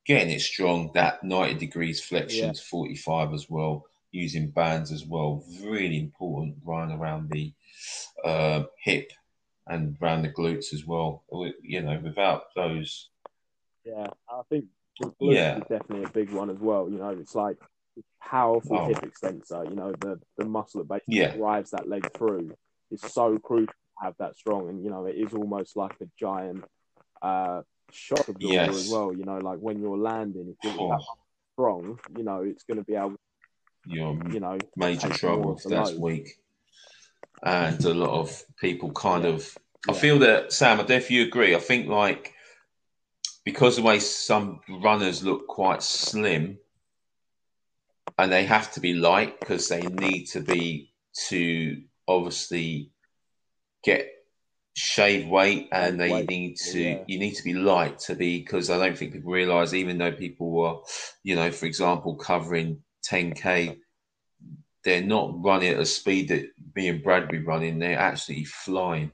[0.06, 5.44] getting it strong, that 90 degrees flexion to 45 as well, using bands as well.
[5.62, 7.52] Really important running around the
[8.24, 9.12] uh, hip
[9.66, 11.24] and around the glutes as well.
[11.62, 13.10] You know, without those,
[13.84, 14.66] Yeah, I think
[15.00, 15.56] the glutes Yeah.
[15.58, 16.88] is definitely a big one as well.
[16.88, 17.58] You know, it's like
[18.22, 18.86] powerful Oh.
[18.88, 19.64] hip extensor.
[19.64, 21.36] You know, the the muscle that basically Yeah.
[21.36, 22.54] drives that leg through
[22.90, 24.68] is so crucial to have that strong.
[24.68, 26.64] And you know, it is almost like a giant
[27.22, 28.76] uh, shock absorber Yes.
[28.76, 29.14] as well.
[29.14, 31.04] You know, like when you're landing, if you're oh,
[31.54, 33.16] strong, you know, it's going to be able,
[33.86, 36.00] you're you know, major trouble if that's load.
[36.00, 36.28] weak.
[37.42, 39.30] And a lot of people kind Yeah.
[39.30, 41.54] of, I feel that, Sam, I don't know if you agree.
[41.54, 42.32] I think like,
[43.44, 46.58] because the way some runners look quite slim,
[48.18, 50.90] and they have to be light because they need to be
[51.28, 52.90] to obviously
[53.84, 54.08] get
[54.78, 56.98] shave weight and they Weight, need to yeah.
[57.06, 60.12] you need to be light to be because I don't think people realize even though
[60.12, 60.76] people were
[61.22, 63.78] you know for example covering 10k
[64.84, 69.12] they're not running at a speed that me and Brad be running they're absolutely flying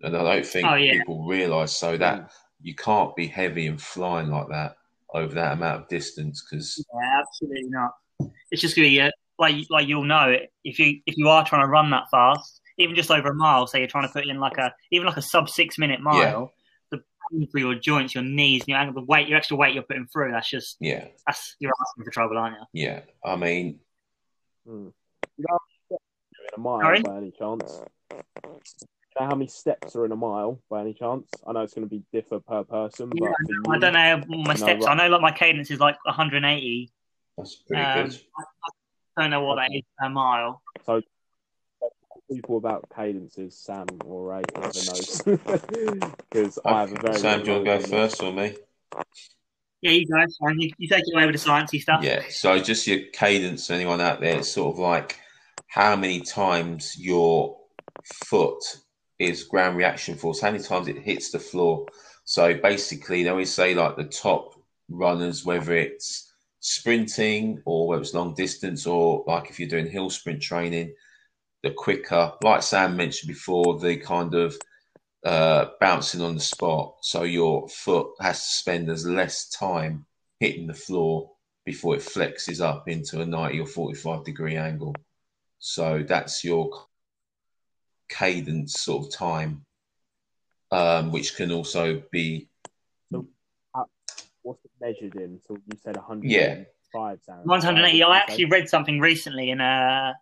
[0.00, 0.92] and I don't think Oh, yeah.
[0.94, 2.30] people realize so that
[2.62, 4.76] you can't be heavy and flying like that
[5.12, 7.90] over that amount of distance because Yeah, absolutely not.
[8.50, 11.44] It's just gonna be uh, like like you'll know it if you if you are
[11.44, 13.66] trying to run that fast, even just over a mile.
[13.66, 16.52] Say you're trying to put in like a even like a sub six minute mile.
[16.90, 19.82] The pain for your joints, your knees, your ankle, the weight, your extra weight you're
[19.82, 20.32] putting through.
[20.32, 22.84] That's just yeah that's you're asking for trouble, aren't you?
[22.84, 23.80] yeah I mean
[24.68, 24.92] Mm.
[25.38, 27.02] You know, how many steps are in a mile Sorry?
[27.02, 27.80] by any chance?
[28.10, 31.28] You know how many steps are in a mile by any chance?
[31.46, 33.92] I know it's going to be differ per person, Yeah, but for I you, don't
[34.28, 34.84] know my No, steps.
[34.86, 34.90] right.
[34.90, 36.90] I know like my cadence is like 180.
[37.38, 38.18] that's pretty Um, good
[39.16, 40.60] I don't know what that is per mile.
[42.30, 45.22] People about cadences, Sam or Ray, whoever knows,
[46.30, 47.18] because I have a very.
[47.18, 48.56] Sam do you want to go low first or me
[49.82, 52.02] Yeah, you guys, and you, you take it away with the sciencey stuff.
[52.02, 52.22] Yeah.
[52.30, 55.18] So just your cadence, anyone out there, it's sort of like
[55.68, 57.56] how many times your
[58.24, 58.62] foot
[59.18, 61.86] is ground reaction force, how many times it hits the floor.
[62.24, 64.54] So basically, they always say like the top
[64.88, 70.10] runners, whether it's sprinting or whether it's long distance or like if you're doing hill
[70.10, 70.92] sprint training,
[71.66, 74.56] the quicker, like Sam mentioned before, the kind of
[75.24, 76.94] uh, bouncing on the spot.
[77.02, 80.06] So your foot has to spend as less time
[80.38, 81.32] hitting the floor
[81.64, 84.94] before it flexes up into a 90 or 45 degree angle.
[85.58, 86.70] So that's your
[88.08, 89.66] cadence sort of time,
[90.70, 92.48] um, which can also be.
[93.10, 93.26] So,
[93.74, 93.82] uh,
[94.42, 95.40] what's it measured in?
[95.48, 96.64] So you said 105 Yeah.
[97.24, 97.44] sounds.
[97.44, 98.02] 180.
[98.04, 100.14] I actually read something recently in a.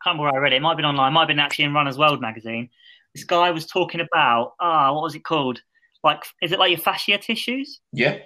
[0.00, 0.56] I can't remember where I read it.
[0.56, 1.10] It might have been online.
[1.10, 2.70] It might have been actually in Runner's World magazine.
[3.14, 5.60] This guy was talking about ah, what was it called?
[6.04, 7.80] Like, is it like your fascia tissues?
[7.92, 8.18] Yeah.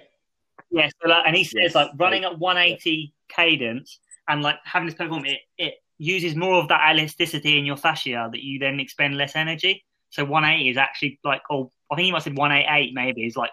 [0.70, 0.88] Yeah.
[1.02, 1.74] So like, and he says Yes.
[1.74, 6.68] like running at 180 cadence and like having this platform, it, it uses more of
[6.68, 9.85] that elasticity in your fascia that you then expend less energy.
[10.11, 13.37] So 180 is actually like, oh, I think he might have said 188 maybe is
[13.37, 13.50] like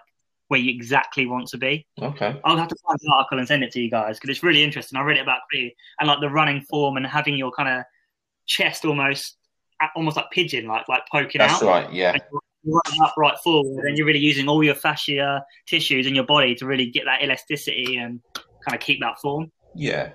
[0.48, 1.86] where you exactly want to be.
[2.02, 2.38] Okay.
[2.44, 4.64] I'll have to find the article and send it to you guys because it's really
[4.64, 4.98] interesting.
[4.98, 7.84] I read it about crew and like the running form and having your kind of
[8.50, 9.36] chest almost,
[9.94, 11.68] almost like pigeon, like like poking That's out.
[11.68, 11.92] right.
[11.92, 12.12] Yeah.
[12.12, 12.22] And
[12.64, 16.54] you're running upright forward, and you're really using all your fascia tissues in your body
[16.56, 19.50] to really get that elasticity and kind of keep that form.
[19.74, 20.10] Yeah.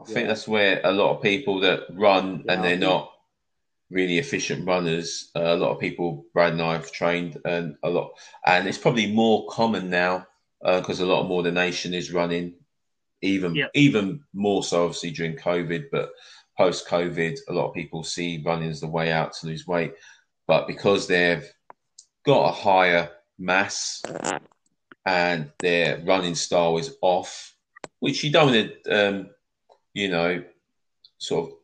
[0.00, 0.26] I think Yeah.
[0.28, 3.12] that's where a lot of people that run Yeah, and they're not
[3.90, 5.30] really efficient runners.
[5.34, 8.12] Uh, a lot of people, Brad and I have trained, and a lot,
[8.46, 10.26] and it's probably more common now
[10.62, 12.54] because a lot more the nation is running,
[13.22, 13.66] even Yeah.
[13.74, 16.10] even more so obviously during COVID, but
[16.60, 19.94] post COVID, a lot of people see running as the way out to lose weight,
[20.46, 21.50] but because they've
[22.26, 24.02] got a higher mass
[25.06, 27.54] and their running style is off,
[28.00, 29.30] which you don't want to, um,
[29.94, 30.44] you know,
[31.16, 31.56] sort of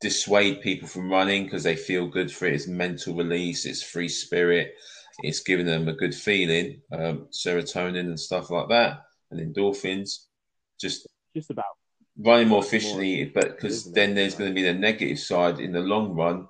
[0.00, 2.54] dissuade people from running because they feel good for it.
[2.54, 4.76] It's mental release, it's free spirit,
[5.24, 9.00] it's giving them a good feeling, um, serotonin and stuff like that,
[9.32, 10.26] and endorphins.
[10.78, 11.74] Just Just about.
[12.18, 15.72] Running more More efficiently, but because then there's going to be the negative side in
[15.72, 16.48] the long run.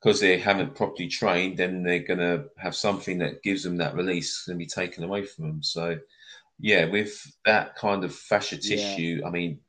[0.00, 3.94] Because they haven't properly trained, then they're going to have something that gives them that
[3.94, 5.62] release going to be taken away from them.
[5.62, 5.98] So,
[6.58, 8.60] yeah, with that kind of fascia Yeah.
[8.76, 9.60] tissue, I mean,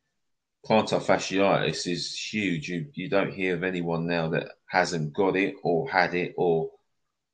[0.65, 2.69] plantar fasciitis is huge.
[2.69, 6.71] You you don't hear of anyone now that hasn't got it or had it or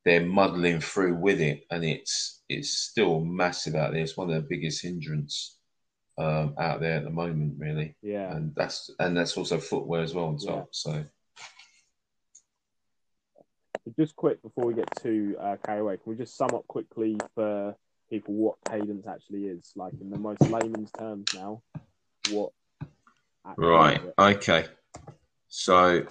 [0.06, 4.02] they're muddling through with it, and it's it's still massive out there.
[4.04, 5.59] It's one of the biggest hindrance
[6.20, 8.36] um, out there at the moment, really, Yeah.
[8.36, 10.48] and that's and that's also footwear as well on top.
[10.48, 10.64] Yeah.
[10.72, 11.06] So
[13.98, 17.18] Just quick before we get too uh, carried away, can we just sum up quickly
[17.34, 17.76] for
[18.10, 19.72] people what cadence actually is?
[19.76, 21.62] Like in the most layman's terms now,
[22.30, 22.52] what?
[23.58, 24.66] right, okay.
[25.48, 26.06] So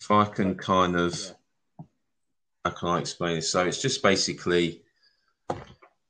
[0.00, 1.84] if I can kind of Yeah.
[2.64, 3.50] how can I explain this?
[3.50, 4.82] So it's just basically,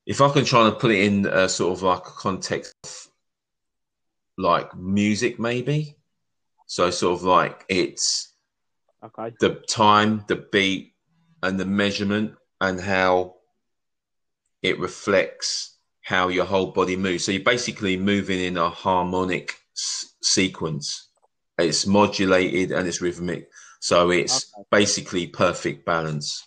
[0.06, 3.08] if I can try to put it in a sort of like a context of
[4.38, 5.96] like music, maybe.
[6.66, 8.32] So sort of like it's
[9.04, 9.34] Okay.
[9.40, 10.94] the time, the beat,
[11.42, 13.34] and the measurement, and how
[14.62, 17.24] it reflects how your whole body moves.
[17.24, 21.08] So you're basically moving in a harmonic s- sequence.
[21.58, 23.48] It's modulated and it's rhythmic.
[23.80, 24.66] So it's Okay.
[24.70, 26.46] basically perfect balance.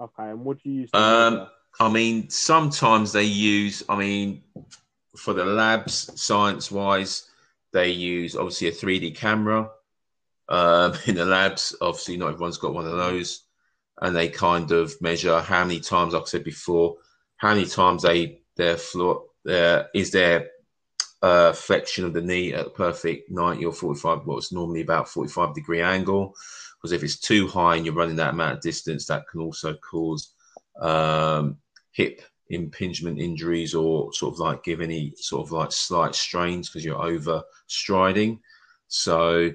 [0.00, 0.30] Okay.
[0.30, 0.90] And what do you use?
[0.94, 1.48] Um.
[1.80, 4.42] I mean, sometimes they use, I mean,
[5.16, 7.28] for the labs, science wise,
[7.72, 9.70] they use obviously a 3D camera
[10.48, 11.74] um, in the labs.
[11.80, 13.42] Obviously, not everyone's got one of those.
[14.00, 16.96] And they kind of measure how many times, like I said before,
[17.36, 20.50] how many times they their floor there is their
[21.22, 25.08] uh, flexion of the knee at a perfect 90 or 45, well, it's normally about
[25.08, 26.34] 45 degree angle.
[26.84, 29.72] Because if it's too high and you're running that amount of distance, that can also
[29.76, 30.34] cause
[30.82, 31.56] um,
[31.92, 32.20] hip
[32.50, 37.02] impingement injuries or sort of like give any sort of like slight strains because you're
[37.02, 38.38] over striding.
[38.88, 39.50] So,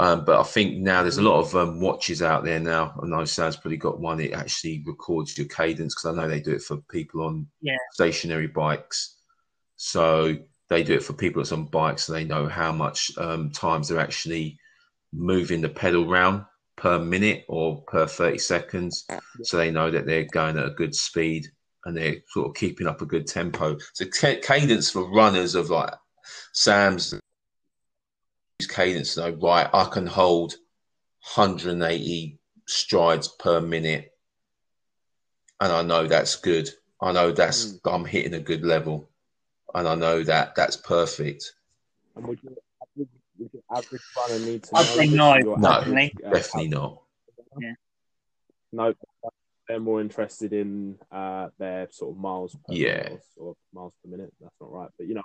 [0.00, 2.98] um, but I think now there's a lot of um, watches out there now.
[3.00, 4.18] I know Sam's probably got one.
[4.18, 7.76] It actually records your cadence because I know they do it for people on Yeah.
[7.92, 9.18] stationary bikes.
[9.76, 10.36] So
[10.68, 13.86] they do it for people that's on bikes, so they know how much um, times
[13.86, 14.58] they're actually
[15.12, 16.44] moving the pedal round
[16.76, 19.04] per minute or per 30 seconds.
[19.42, 21.46] So they know that they're going at a good speed
[21.84, 23.76] and they're sort of keeping up a good tempo.
[23.94, 25.92] So ca- cadence for runners of like
[26.52, 27.14] Sam's
[28.68, 29.68] cadence, though, right?
[29.72, 30.54] I can hold
[31.34, 34.12] 180 strides per minute,
[35.60, 36.68] and I know that's good.
[37.00, 37.94] I know that's Mm.
[37.94, 39.08] I'm hitting a good level,
[39.74, 41.52] and I know that that's perfect.
[42.16, 42.54] And would your
[43.38, 47.02] average, would your average runner need to I'd say no, No, average, uh, Definitely not.
[48.72, 48.94] No,
[49.66, 52.96] they're more interested in uh, their sort of miles per Yeah.
[52.96, 54.32] minute or, or miles per minute.
[54.40, 55.22] That's not right, but you know,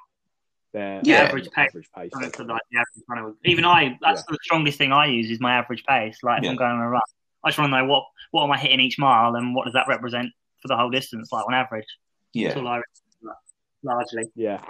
[0.71, 1.23] their Yeah.
[1.23, 1.69] average pace.
[1.69, 2.11] average pace.
[2.13, 3.33] Kind of to, like, the average runner.
[3.45, 6.17] Even I, that's the strongest thing I use is my average pace.
[6.23, 6.51] Like if Yeah.
[6.51, 7.01] I'm going on a run,
[7.43, 9.73] I just want to know what what am I hitting each mile and what does
[9.73, 11.85] that represent for the whole distance, like on average.
[12.33, 12.61] That's Yeah.
[12.61, 12.81] all I
[13.83, 14.31] largely.
[14.35, 14.63] Yeah.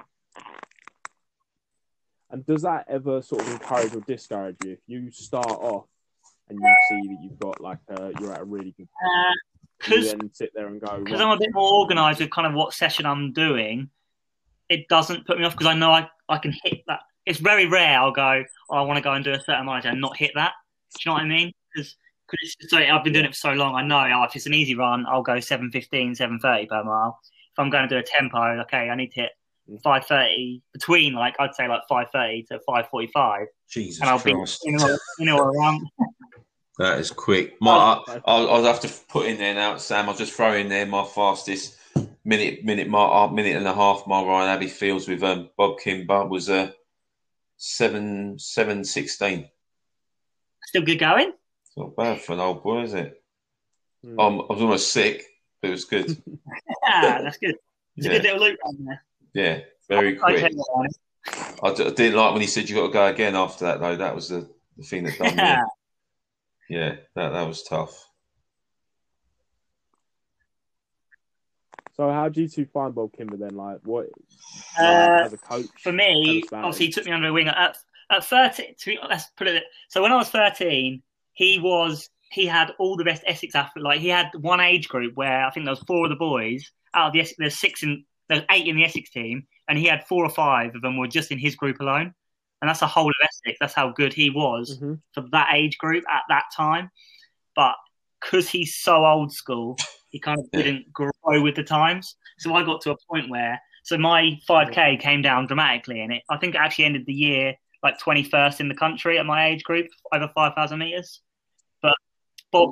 [2.33, 5.85] And does that ever sort of encourage or discourage you if you start off
[6.49, 9.33] and you see that you've got like a, you're at a really good Uh,
[9.77, 12.47] Because then sit there and go because right, I'm a bit more organised with kind
[12.47, 13.91] of what session I'm doing,
[14.67, 17.01] it doesn't put me off because I know I, I can hit that.
[17.27, 19.85] It's very rare I'll go, oh, I want to go and do a certain mileage
[19.85, 20.53] and not hit that.
[20.95, 21.53] Do you know what I mean?
[21.75, 21.95] Because
[22.67, 24.73] so I've been doing it for so long, I know oh, if it's an easy
[24.73, 27.19] run, I'll go 7.15, 7.30 per mile.
[27.51, 29.31] If I'm going to do a tempo, okay, I need to hit
[29.69, 34.61] 5.30 between like I'd say like 5.30 to 5.45 Jesus and I'll be Christ.
[34.65, 35.87] in or, in or around.
[36.79, 37.53] That is quick.
[37.61, 38.21] My, Oh.
[38.25, 40.09] I'll, I'll have to put in there now, Sam.
[40.09, 41.77] I'll just throw in there my fastest
[42.25, 45.77] minute, minute, mar- uh, minute and a half mile Ryan Abbey Fields with um, Bob
[45.79, 46.71] Kimber was uh,
[47.57, 49.49] seven seven sixteen.
[50.63, 51.31] Still good going?
[51.67, 53.21] It's not bad for an old boy, is it?
[54.03, 54.19] Hmm.
[54.19, 55.23] Um, I was almost sick,
[55.61, 56.23] but it was good.
[56.87, 57.55] Yeah, that's good.
[57.97, 59.03] It's a good little loop around there.
[59.33, 59.59] Yeah,
[59.89, 60.53] very I quick.
[60.53, 60.85] tell
[61.63, 63.79] I, d- I didn't like when he said you got to go again after that
[63.79, 63.95] though.
[63.95, 65.37] That was the, the thing that done.
[65.37, 65.59] Yeah.
[66.69, 66.75] in.
[66.77, 68.07] Yeah, that that was tough.
[71.95, 73.55] So how do you two find Bob Kimber then?
[73.55, 74.07] Like what
[74.79, 75.67] Uh, as a coach?
[75.81, 77.77] for me, Tell us about obviously, he took me under a wing at
[78.09, 78.75] at thirteen.
[78.79, 79.63] To be, let's put it.
[79.89, 81.03] So when I was thirteen,
[81.33, 83.83] he was he had all the best Essex athletes.
[83.85, 86.71] Like he had one age group where I think there was four of the boys
[86.95, 89.85] out of the Essex, there's six in there's eight in the Essex team, and he
[89.85, 92.13] had four or five of them were just in his group alone.
[92.61, 93.57] And that's the whole of Essex.
[93.59, 95.01] That's how good he was Mhm.
[95.13, 96.91] for that age group at that time.
[97.55, 97.75] But
[98.21, 99.77] because he's so old school,
[100.09, 101.11] he kind of didn't grow
[101.41, 102.15] with the times.
[102.39, 106.23] So I got to a point where, so my 5K came down dramatically, and it
[106.29, 109.63] I think it actually ended the year like 21st in the country at my age
[109.65, 111.21] group, over 5,000 meters.
[111.81, 111.97] But
[112.49, 112.71] Bob,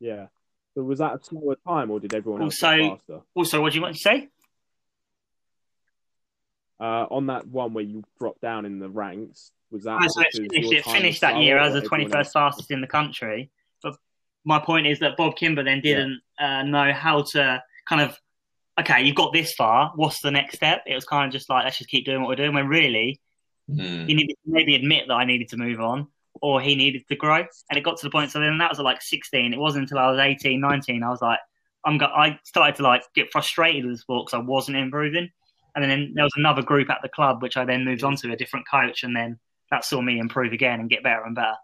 [0.00, 0.26] Yeah.
[0.74, 3.20] So was that a smaller time or did everyone else Also- go faster?
[3.34, 4.28] also, what do you want to say?
[6.80, 10.20] Uh, on that one where you dropped down in the ranks, was that Oh, so
[10.22, 13.50] it finished, it finished that year as the 21st fastest in the country.
[13.82, 13.96] But
[14.44, 18.16] my point is that Bob Kimber then didn't uh, know how to kind of,
[18.80, 19.92] okay, you've got this far.
[19.96, 20.84] What's the next step?
[20.86, 22.54] It was kind of just like, let's just keep doing what we're doing.
[22.54, 23.20] When really,
[23.70, 24.06] Mm.
[24.08, 26.06] he needed to maybe admit that I needed to move on
[26.40, 27.44] or he needed to grow.
[27.68, 28.30] And it got to the point.
[28.30, 29.52] So then that was at like 16.
[29.52, 31.02] It wasn't until I was 18, 19.
[31.02, 31.38] I was like,
[31.84, 35.28] I'm go- I started to like get frustrated with the sport because I wasn't improving.
[35.82, 38.32] And then there was another group at the club, which I then moved on to
[38.32, 39.04] a different coach.
[39.04, 39.38] And then
[39.70, 41.56] that saw me improve again and get better and better.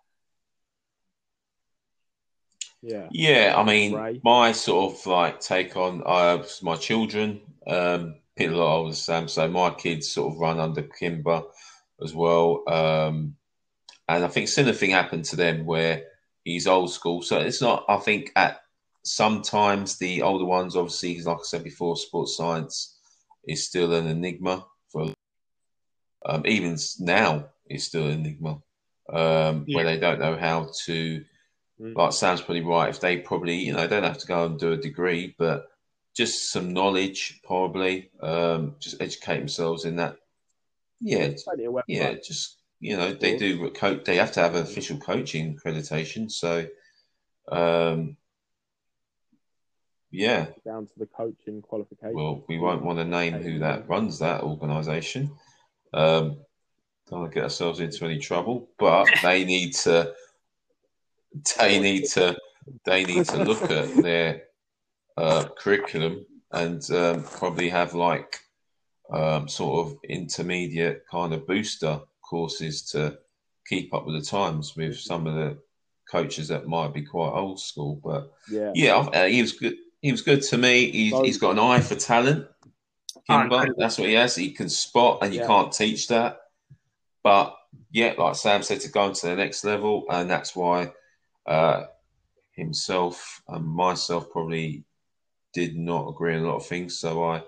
[2.82, 3.08] Yeah.
[3.10, 4.20] Yeah, I mean, Ray?
[4.22, 8.96] my sort of like take on uh, my children, um, been a lot older than
[8.96, 11.42] Sam, so my kids sort of run under Kimber
[12.02, 12.62] as well.
[12.68, 13.36] Um,
[14.06, 16.04] and I think similar thing happened to them where
[16.44, 17.22] he's old school.
[17.22, 18.60] So it's not, I think, at
[19.02, 22.93] sometimes the older ones, obviously, like I said before, sports science
[23.46, 25.12] is still an enigma for
[26.26, 28.60] um, even now, it's still an enigma
[29.12, 29.76] um, Yeah.
[29.76, 31.24] where they don't know how to
[31.80, 31.96] Mm.
[31.96, 32.88] like Sam's probably right.
[32.88, 35.66] If they probably, you know, don't have to go and do a degree, but
[36.14, 40.16] just some knowledge, probably, um, just educate themselves in that.
[41.00, 41.82] Yeah, Plenty of websites.
[41.88, 44.04] yeah, just you know, they do coach.
[44.04, 46.30] They have to have official coaching accreditation.
[46.30, 46.66] So,
[47.50, 48.16] um,
[50.14, 50.46] yeah.
[50.64, 52.14] down to the coaching qualification.
[52.14, 55.30] Well, we won't want to name who that runs that organisation.
[55.92, 56.38] Um,
[57.08, 60.14] don't want to get ourselves into any trouble, but they need to.
[61.58, 62.36] They need to.
[62.84, 64.44] They need to look at their
[65.16, 68.38] uh, curriculum and um, probably have like
[69.12, 73.18] um, sort of intermediate kind of booster courses to
[73.66, 75.58] keep up with the times with some of the
[76.10, 78.00] coaches that might be quite old school.
[78.02, 78.72] But yeah.
[78.74, 79.74] yeah, uh, he was good.
[80.04, 80.90] He was good to me.
[80.90, 82.46] He's, he's got an eye for talent.
[83.26, 84.36] Kimber, that's what he has.
[84.36, 85.46] He can spot, and you Yeah.
[85.46, 86.40] can't teach that.
[87.22, 87.56] But
[87.90, 90.92] yeah, like Sam said, to go on to the next level, and that's why
[91.46, 91.86] uh,
[92.52, 94.84] himself and myself probably
[95.54, 96.98] did not agree on a lot of things.
[96.98, 97.42] So I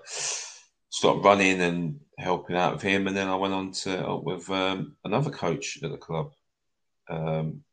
[0.89, 4.49] stopped running and helping out with him, and then I went on to help with
[4.49, 6.31] um, another coach at the club.
[7.07, 7.63] Um,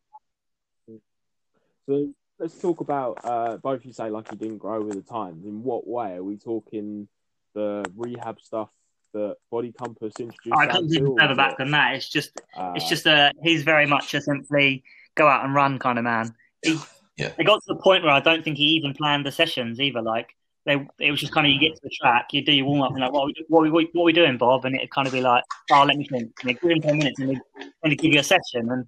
[1.86, 3.84] So let's talk about uh, both.
[3.84, 5.44] You say like you didn't grow with the times.
[5.44, 7.08] In what way are we talking?
[7.54, 8.70] The rehab stuff
[9.12, 10.56] that Body Compass introduced.
[10.56, 11.94] I that couldn't to, even or further back it, than that.
[11.94, 14.82] It's just uh, It's just a he's very much a simply
[15.14, 16.34] go out and run kind of man.
[16.62, 16.78] He,
[17.16, 17.30] Yeah.
[17.38, 20.02] It got to the point where I don't think he even planned the sessions either.
[20.02, 20.34] Like
[20.66, 22.82] they it was just kind of you get to the track, you do your warm
[22.82, 24.64] up, and like, what are, we, what, are we, what are we doing, Bob?
[24.64, 26.32] And it'd kind of be like, oh, let me think.
[26.42, 27.40] And give him ten minutes, and they
[27.84, 28.68] and give you a session.
[28.70, 28.86] And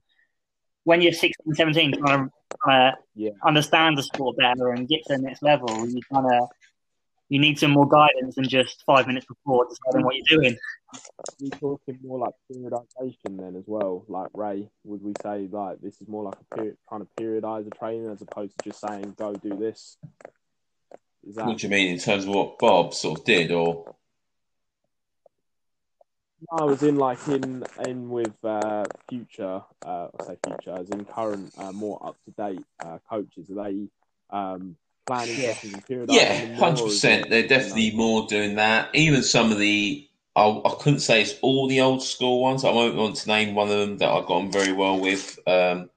[0.87, 2.32] when you're 16, 17, trying to,
[2.62, 3.30] trying to Yeah.
[3.45, 6.49] understand the sport better and get to the next level, you kind of
[7.28, 10.57] you need some more guidance than just five minutes before deciding what you're doing.
[11.41, 14.05] we talking more like periodization then as well?
[14.07, 17.66] Like Ray, would we say like this is more like a period, trying to periodize
[17.66, 19.99] a training as opposed to just saying go do this?
[21.28, 23.93] Is that What do you mean in terms of what Bob sort of did, or
[26.51, 31.05] I was in like in in with uh, future, uh, I say future, as in
[31.05, 33.51] current, uh, more up to date uh, coaches.
[33.51, 33.89] Are they
[34.31, 34.77] um,
[35.07, 35.55] planning Yeah.
[35.55, 37.31] sessions yeah, hundred percent.
[37.31, 38.95] They're definitely know, more doing that.
[38.95, 42.65] Even some of the, I, I couldn't say it's all the old school ones.
[42.65, 45.39] I won't want to name one of them that I got on very well with.
[45.47, 45.91] Um,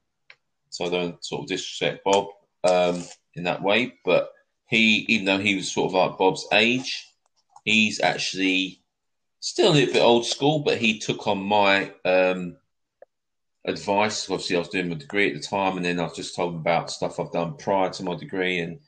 [0.69, 2.27] so I don't sort of disrespect Bob
[2.63, 3.03] um,
[3.35, 3.93] in that way.
[4.05, 4.31] But
[4.67, 7.07] he, even though he was sort of like Bob's age,
[7.65, 8.78] he's actually
[9.39, 10.59] still a little bit old school.
[10.59, 12.57] But he took on my um,
[13.65, 14.29] advice.
[14.29, 16.59] Obviously, I was doing my degree at the time, and then I just told him
[16.59, 18.79] about stuff I've done prior to my degree, and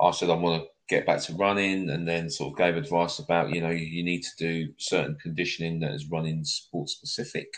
[0.00, 3.18] I said I want to get back to running, and then sort of gave advice
[3.18, 7.52] about you know you, need to do certain conditioning that is running sport specific,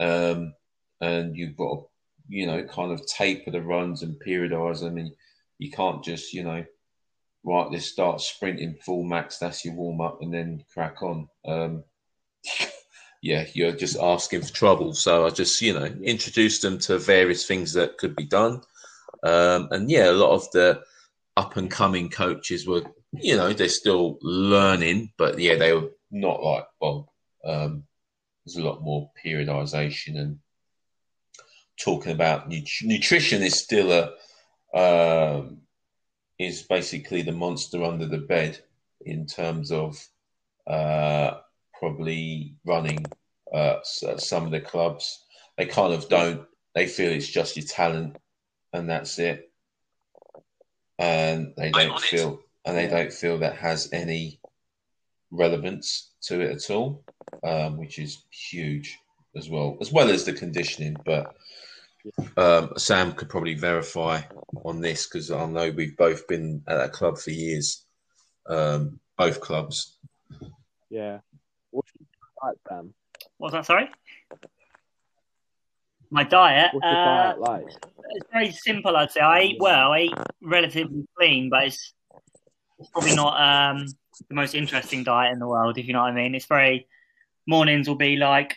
[0.00, 0.54] um,
[1.00, 1.82] and you've got to
[2.28, 5.10] you know kind of taper the runs and periodize them, and
[5.58, 6.64] you can't just you know
[7.44, 11.28] right let's start sprinting full max that's your warm up and then crack on.
[11.44, 11.84] Um,
[13.22, 14.94] yeah, you're just asking for trouble.
[14.94, 18.62] So I just, you know, introduced them to various things that could be done.
[19.22, 20.82] Um, and yeah, a lot of the
[21.36, 22.82] up and coming coaches were,
[23.12, 27.06] you know, they're still learning, but yeah, they were not like Bob.
[27.44, 27.84] Um,
[28.44, 30.38] there's a lot more periodization and
[31.78, 34.12] talking about nut- nutrition is still a
[34.74, 35.61] um,
[36.42, 38.58] is basically the monster under the bed
[39.04, 39.96] in terms of
[40.66, 41.38] uh,
[41.78, 43.04] probably running
[43.54, 45.24] uh, some of the clubs.
[45.56, 46.42] They kind of don't.
[46.74, 48.16] They feel it's just your talent,
[48.72, 49.50] and that's it.
[50.98, 54.40] And they don't feel, and they don't feel that has any
[55.30, 57.04] relevance to it at all,
[57.44, 58.98] um, which is huge
[59.36, 60.96] as well, as well as the conditioning.
[61.04, 61.34] But
[62.36, 64.22] um, Sam could probably verify
[64.64, 67.84] on this because I know we've both been at that club for years,
[68.48, 69.98] um, both clubs.
[70.90, 71.20] Yeah.
[71.70, 72.06] What's your
[72.42, 72.94] diet, Sam?
[73.38, 73.66] What's that?
[73.66, 73.88] Sorry.
[76.10, 76.70] My diet.
[76.72, 77.66] What's your uh, diet like?
[78.10, 79.20] It's very simple, I'd say.
[79.20, 79.92] I eat well.
[79.92, 81.94] I eat relatively clean, but it's,
[82.78, 83.86] it's probably not um,
[84.28, 86.34] the most interesting diet in the world, if you know what I mean.
[86.34, 86.86] It's very
[87.46, 88.56] mornings will be like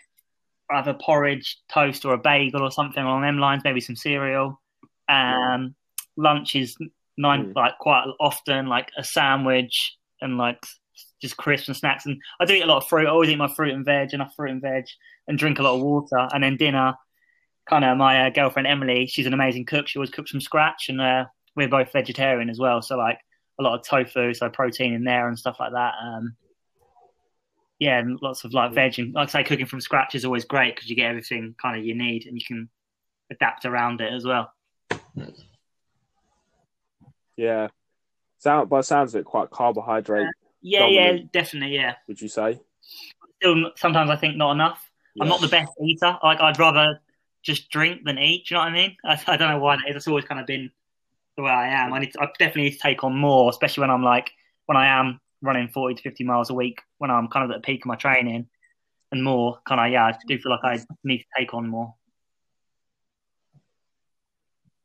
[0.71, 3.63] either porridge, toast, or a bagel or something along them lines.
[3.63, 4.61] Maybe some cereal.
[5.07, 5.75] Um,
[6.17, 6.75] lunch is
[7.17, 7.55] nine Mm.
[7.55, 10.61] like quite often like a sandwich and like
[11.21, 12.05] just crisps and snacks.
[12.05, 13.07] And I do eat a lot of fruit.
[13.07, 14.85] I always eat my fruit and veg, enough fruit and veg,
[15.27, 16.27] and drink a lot of water.
[16.33, 16.95] And then dinner
[17.67, 19.87] kind of my uh, girlfriend Emily, she's an amazing cook.
[19.87, 22.81] She always cooks from scratch, and uh, we're both vegetarian as well.
[22.81, 23.19] So like
[23.59, 25.93] a lot of tofu, so protein in there and stuff like that.
[26.01, 26.35] Um,
[27.79, 30.45] yeah, and lots of like veg and like I say, cooking from scratch is always
[30.45, 32.69] great because you get everything kind of you need, and you can
[33.31, 34.51] adapt around it as well.
[37.35, 37.67] Yeah.
[38.37, 41.31] Sound, by sounds of it, quite carbohydrate, uh, Yeah, yeah, Dominant.
[41.31, 41.95] definitely, yeah.
[42.07, 42.59] would you say?
[43.37, 44.89] Still, sometimes I think not enough.
[45.19, 46.17] I'm not the best eater.
[46.23, 46.99] Like I'd rather
[47.41, 48.47] just drink than eat.
[48.47, 48.97] Do you know what I mean?
[49.05, 49.95] I, I don't know why that is.
[49.95, 50.71] It's always kind of been
[51.37, 51.93] the way I am.
[51.93, 52.11] I need.
[52.13, 54.31] To, I definitely need to take on more, especially when I'm like
[54.65, 56.81] when I am running 40 to 50 miles a week.
[56.97, 58.47] When I'm kind of at the peak of my training
[59.11, 61.93] and more, kind of yeah, I do feel like I need to take on more.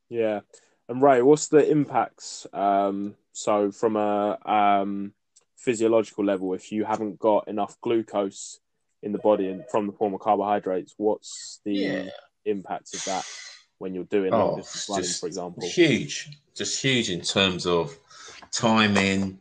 [0.09, 0.41] Yeah.
[0.89, 2.47] And Ray, what's the impacts?
[2.53, 5.13] Um, so from a um,
[5.57, 8.59] physiological level, if you haven't got enough glucose
[9.03, 12.11] in the body and from the form of carbohydrates, what's the Yeah.
[12.45, 13.25] impact of that
[13.79, 15.63] when you're doing Oh, long running, just for example?
[15.63, 17.97] Huge, just huge in terms of
[18.51, 19.41] timing,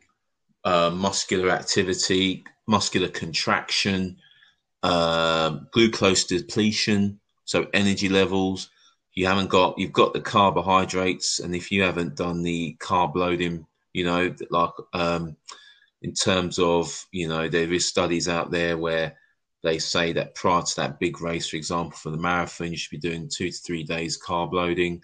[0.64, 4.16] uh, muscular activity, muscular contraction,
[4.82, 8.70] um, glucose depletion, so energy levels.
[9.14, 13.66] You haven't got, you've got the carbohydrates, and if you haven't done the carb loading,
[13.92, 15.36] you know, like um,
[16.02, 19.16] in terms of, you know, there is studies out there where
[19.62, 22.90] they say that prior to that big race, for example, for the marathon, you should
[22.90, 25.02] be doing two to three days carb loading.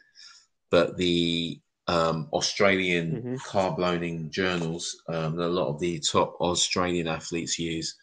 [0.71, 3.39] But the um, Australian Mhm.
[3.43, 7.95] carb loading journals, um, that a lot of the top Australian athletes use,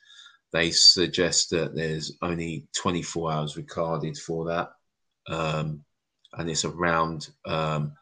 [0.52, 4.72] they suggest that there's only 24 hours recorded for that.
[5.28, 5.84] Um,
[6.34, 7.94] and it's around um,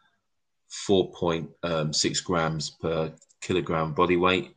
[0.70, 4.54] 4.6 grams per kilogram body weight,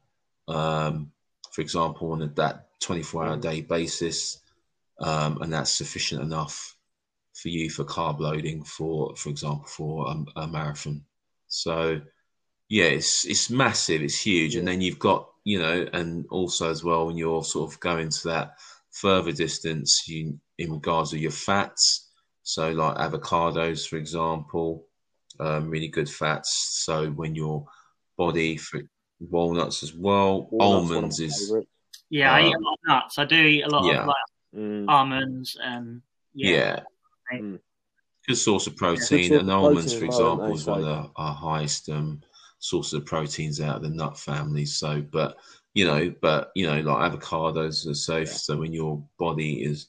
[0.47, 1.11] um,
[1.51, 4.39] for example, on a, that 24 hour day basis,
[4.99, 6.77] um, and that's sufficient enough
[7.33, 11.03] for you for carb loading for, for example, for a, a marathon.
[11.47, 12.01] So,
[12.69, 16.83] yeah, it's it's massive, it's huge, and then you've got you know, and also as
[16.83, 18.55] well when you're sort of going to that
[18.91, 22.09] further distance, you in regards to your fats,
[22.43, 24.87] so like avocados, for example,
[25.39, 26.83] um, really good fats.
[26.85, 27.65] So when your
[28.17, 28.81] body for
[29.19, 31.55] walnuts as well, walnuts almonds is
[32.09, 33.17] yeah, I eat a lot of nuts.
[33.17, 34.01] I do eat a lot yeah.
[34.01, 34.15] of like
[34.55, 34.85] mm.
[34.87, 36.01] almonds and
[36.33, 36.81] yeah.
[37.31, 37.39] yeah.
[37.39, 37.59] Mm.
[38.27, 42.21] Good source of protein, yeah, and almonds, for example, is one of our highest um,
[42.59, 44.65] sources of proteins out of the nut family.
[44.65, 45.37] So, but
[45.75, 48.29] you know, but you know, like avocados are safe.
[48.29, 48.33] Yeah.
[48.33, 49.87] So when your body is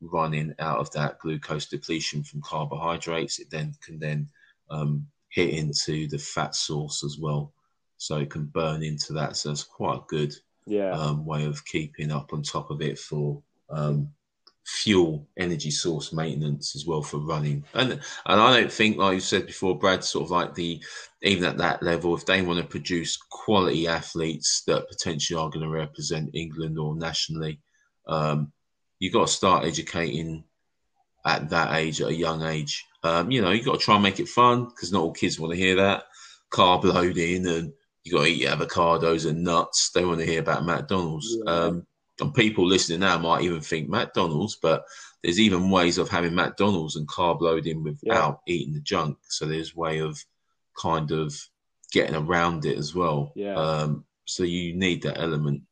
[0.00, 4.28] running out of that glucose depletion from carbohydrates, it then can then
[4.70, 7.52] um, hit into the fat source as well.
[7.96, 9.36] So it can burn into that.
[9.36, 10.34] So it's quite a good
[10.66, 10.90] yeah.
[10.90, 14.10] um, way of keeping up on top of it for um,
[14.68, 17.64] fuel energy source maintenance as well for running.
[17.72, 18.00] And and
[18.40, 20.82] I don't think, like you said before, Brad, sort of like the
[21.22, 25.64] even at that level, if they want to produce quality athletes that potentially are going
[25.64, 27.60] to represent England or nationally,
[28.06, 28.52] um,
[28.98, 30.44] you've got to start educating
[31.24, 32.84] at that age, at a young age.
[33.02, 35.40] Um, you know, you've got to try and make it fun because not all kids
[35.40, 36.04] want to hear that
[36.52, 37.72] carb loading and
[38.04, 39.90] you got to eat avocados and nuts.
[39.94, 41.36] They want to hear about McDonald's.
[41.44, 41.52] Yeah.
[41.52, 41.86] Um,
[42.20, 44.84] and people listening now might even think McDonald's, but
[45.22, 48.54] there's even ways of having McDonald's and carb loading without yeah.
[48.54, 49.18] eating the junk.
[49.28, 50.22] So there's way of
[50.76, 51.34] kind of
[51.92, 53.32] getting around it as well.
[53.34, 53.54] Yeah.
[53.54, 55.62] Um, so you need that element.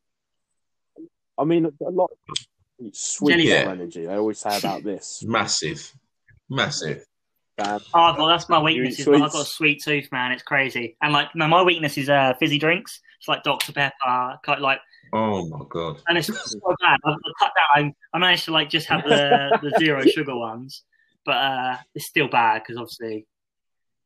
[1.38, 2.10] I mean, a lot
[2.92, 3.68] sweet yeah.
[3.68, 4.08] energy.
[4.08, 5.22] I always say about this.
[5.26, 5.92] Massive,
[6.48, 7.04] massive.
[7.58, 8.98] Oh, well, that's my weakness.
[8.98, 10.32] Is I've got a sweet tooth, man.
[10.32, 10.96] It's crazy.
[11.00, 13.00] And like, no, my weakness is uh, fizzy drinks.
[13.18, 14.80] It's like Dr Pepper, like.
[15.12, 16.00] Oh my god!
[16.08, 16.98] And it's so bad.
[17.04, 17.94] I've cut down.
[18.12, 20.82] I managed to like just have the, the zero sugar ones,
[21.24, 23.26] but uh, it's still bad because obviously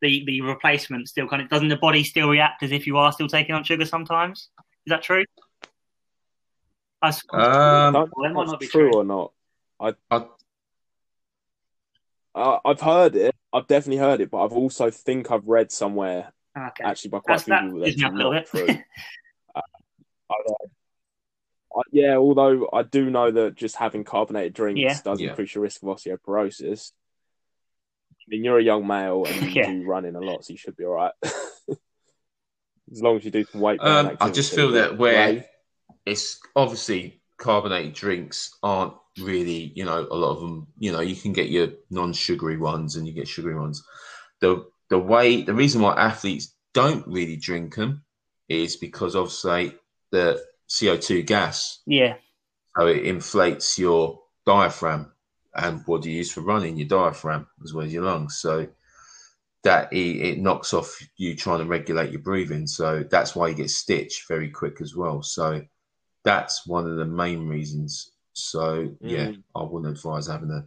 [0.02, 3.12] the the replacement still kind of doesn't the body still react as if you are
[3.12, 4.48] still taking on sugar sometimes.
[4.86, 5.24] Is that true?
[7.02, 9.32] I, um, that might not be true, true, or not.
[9.80, 10.26] I, I
[12.34, 13.34] uh, I've heard it.
[13.52, 16.84] I've definitely heard it, but I've also think I've read somewhere okay.
[16.84, 18.66] actually by quite That's, a few people that not true.
[19.54, 19.60] uh,
[20.30, 20.34] I,
[21.92, 24.98] yeah, although I do know that just having carbonated drinks yeah.
[25.04, 25.30] does yeah.
[25.30, 26.92] increase your risk of osteoporosis.
[28.12, 29.70] I mean, you're a young male and you yeah.
[29.70, 31.12] do running a lot, so you should be all right.
[32.92, 33.80] as long as you do some weight.
[33.80, 35.44] Um, I just feel that where
[36.06, 41.16] it's obviously carbonated drinks aren't really, you know, a lot of them, you know, you
[41.16, 43.82] can get your non-sugary ones and you get sugary ones.
[44.40, 48.02] The the way the reason why athletes don't really drink them
[48.48, 49.74] is because obviously
[50.10, 51.80] the CO2 gas.
[51.86, 52.16] Yeah.
[52.78, 55.12] So it inflates your diaphragm
[55.54, 56.76] and what do you use for running?
[56.76, 58.38] Your diaphragm as well as your lungs.
[58.38, 58.68] So
[59.64, 62.66] that it, it knocks off you trying to regulate your breathing.
[62.66, 65.22] So that's why you get stitched very quick as well.
[65.22, 65.62] So
[66.24, 69.42] that's one of the main reasons so yeah, mm.
[69.54, 70.66] I wouldn't advise having a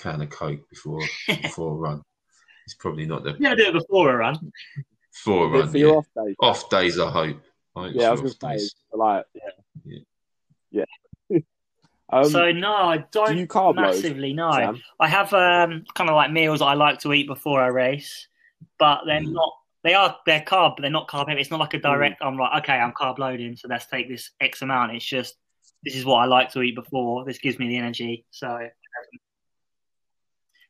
[0.00, 2.02] can of Coke before before a run.
[2.64, 4.52] It's probably not the yeah, do it before a run.
[5.12, 5.86] Before a run, for yeah.
[5.86, 6.36] your off days.
[6.40, 7.40] Off days, I hope.
[7.76, 9.42] I yeah, I was going to say like yeah,
[10.70, 10.84] yeah.
[11.30, 11.38] yeah.
[12.08, 14.32] Um, so no, I don't do you carb massively.
[14.32, 14.82] Load, no, Sam?
[15.00, 18.28] I have um, kind of like meals I like to eat before I race,
[18.78, 19.32] but they're mm.
[19.32, 19.52] not.
[19.82, 21.40] They are they're carb, but they're not carb heavy.
[21.40, 22.20] It's not like a direct.
[22.20, 22.26] Mm.
[22.28, 24.94] I'm like, okay, I'm carb loading, so let's take this X amount.
[24.94, 25.34] It's just
[25.82, 27.24] this is what I like to eat before.
[27.24, 28.24] This gives me the energy.
[28.30, 28.68] So,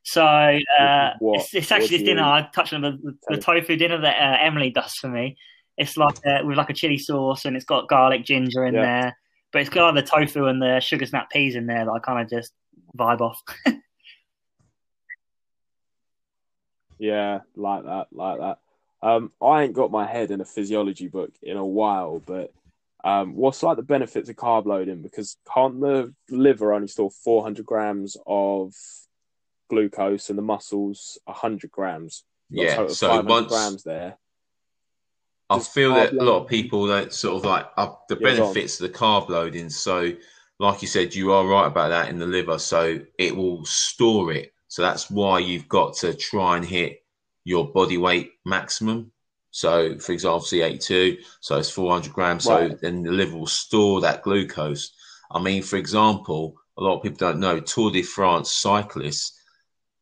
[0.03, 2.23] so uh, it's, it's, actually this dinner.
[2.23, 5.37] I touched on the, the, tofu dinner that uh, Emily does for me.
[5.77, 8.81] It's like uh, with like a chili sauce, and it's got garlic, ginger in yeah.
[8.81, 9.17] there.
[9.51, 11.99] But it's got like the tofu and the sugar snap peas in there that I
[11.99, 12.53] kind of just
[12.97, 13.41] vibe off.
[16.99, 18.59] yeah, like that, like that.
[19.01, 22.51] Um, I ain't got my head in a physiology book in a while, but
[23.03, 25.01] um, what's like the benefits of carb loading?
[25.01, 28.73] Because can't the liver only store 400 grams of
[29.69, 32.23] glucose and the muscles 100 grams?
[32.49, 34.17] Yeah, so once grams there.
[35.49, 36.19] I feel that loading?
[36.19, 39.69] a lot of people that sort of like uh, the benefits of the carb loading.
[39.69, 40.11] So,
[40.59, 42.59] like you said, you are right about that in the liver.
[42.59, 44.53] So it will store it.
[44.67, 47.03] So that's why you've got to try and hit
[47.45, 49.11] your body weight maximum.
[49.51, 52.45] So, for example, C82, so it's 400 grams.
[52.45, 52.71] Right.
[52.71, 54.91] So then the liver will store that glucose.
[55.31, 59.37] I mean, for example, a lot of people don't know Tour de France cyclists,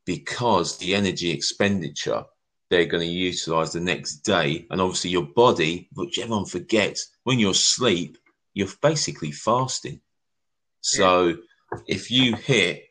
[0.06, 2.24] because the energy expenditure,
[2.70, 4.66] they're going to utilize the next day.
[4.70, 8.18] And obviously, your body, which everyone forgets, when you're asleep,
[8.54, 10.02] you're basically fasting.
[10.82, 11.38] So
[11.88, 12.84] if you hit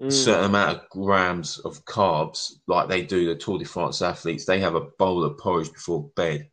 [0.00, 0.12] a Mm.
[0.12, 4.60] certain amount of grams of carbs, like they do the Tour de France athletes, they
[4.60, 6.50] have a bowl of porridge before bed.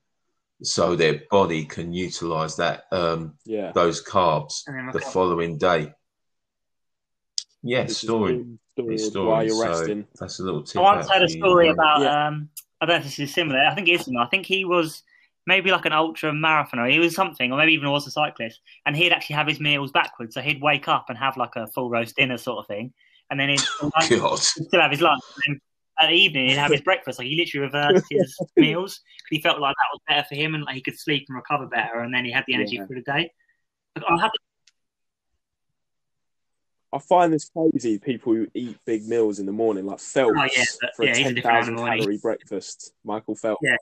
[0.64, 3.72] So their body can utilize that um, Yeah.
[3.74, 5.00] those carbs the recover.
[5.12, 5.94] following day.
[7.62, 8.46] Yeah, story.
[8.74, 8.98] story, storing.
[8.98, 10.08] stored while you're So resting.
[10.20, 10.78] that's a little tip.
[10.82, 12.02] I once out heard a story about.
[12.02, 12.28] Yeah.
[12.28, 12.50] Um,
[12.82, 13.60] I don't know if this is similar.
[13.60, 14.26] I think it is similar.
[14.26, 15.04] I think he was
[15.48, 16.92] maybe like an ultra marathoner.
[16.92, 19.92] He was something, or maybe even was a cyclist, and he'd actually have his meals
[19.92, 20.34] backwards.
[20.34, 22.94] So he'd wake up and have like a full roast dinner sort of thing,
[23.30, 23.92] and then he'd, God.
[24.10, 24.20] he'd
[24.66, 25.22] still have his lunch.
[25.48, 25.62] And then
[26.02, 27.20] at the evening, he'd have his breakfast.
[27.20, 29.00] Like he literally reversed his meals
[29.30, 31.36] because he felt like that was better for him, and like he could sleep and
[31.36, 32.86] recover better, and then he had the energy Yeah.
[32.88, 33.32] for the day.
[33.96, 34.40] Like, I have to
[36.96, 38.00] I find this crazy.
[38.00, 41.12] People who eat big meals in the morning, like Phelps, Oh, yeah, but- for yeah,
[41.12, 42.94] a he's a ten different thousand animal, calorie breakfast.
[43.04, 43.62] Michael Phelps.
[43.64, 43.76] Yeah.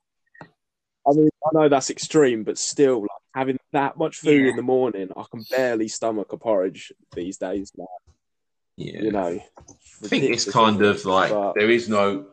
[1.08, 4.50] I mean, I know that's extreme, but still, like having that much food Yeah.
[4.52, 7.72] in the morning, I can barely stomach a porridge these days.
[7.78, 7.88] Like,
[8.78, 9.02] Yeah.
[9.02, 12.28] you know, I think it's kind of like But- there is no,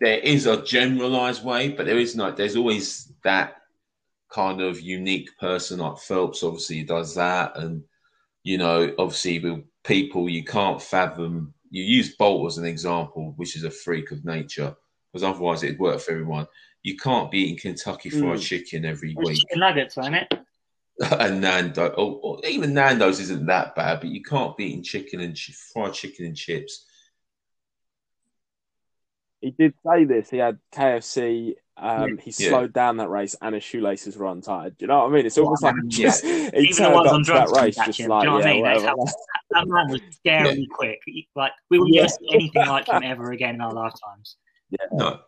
[0.00, 3.56] there is a generalized way, but there is no, there's always that
[4.30, 6.42] kind of unique person like Phelps.
[6.42, 7.82] Obviously, does that, and
[8.46, 11.52] you know, obviously with people you can't fathom.
[11.70, 14.72] You use Bolt as an example, which is a freak of nature,
[15.12, 16.46] because otherwise it'd work for everyone.
[16.84, 18.42] You can't be eating Kentucky Fried Mm.
[18.42, 19.38] Chicken every it was week.
[19.40, 20.38] chicken nuggets, wasn't it?
[21.18, 25.18] and Nando, or, or even Nando's isn't that bad, but you can't be eating chicken
[25.20, 26.86] and chi- fried chicken and chips.
[29.40, 30.30] he did say this.
[30.30, 31.54] He had KFC.
[31.78, 32.48] Um, he Yeah.
[32.50, 34.78] slowed down that race, and his shoelaces were untied.
[34.78, 35.26] Do you know what I mean?
[35.26, 35.90] It's Yeah, almost like man.
[35.90, 38.08] just he Even the turned ones up on to that drugs race just him.
[38.08, 38.62] like Do you know what I yeah, mean?
[38.62, 39.12] Whatever.
[39.50, 41.00] That man was scarily quick.
[41.34, 44.36] Like we will never see anything like him ever again in our lifetimes.
[44.70, 44.86] Yeah.
[44.92, 45.20] No,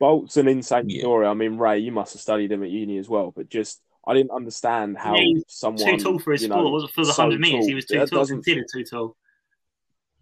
[0.00, 1.00] Bolt's an insane Yeah.
[1.02, 1.26] story.
[1.26, 4.14] I mean, Ray, you must have studied him at uni as well, but just I
[4.14, 6.72] didn't understand how Yeah, he was someone Too tall for his you know, sport.
[6.72, 7.66] wasn't for the so hundred meters.
[7.66, 8.18] He was too that tall.
[8.20, 9.16] doesn't- Considered too tall.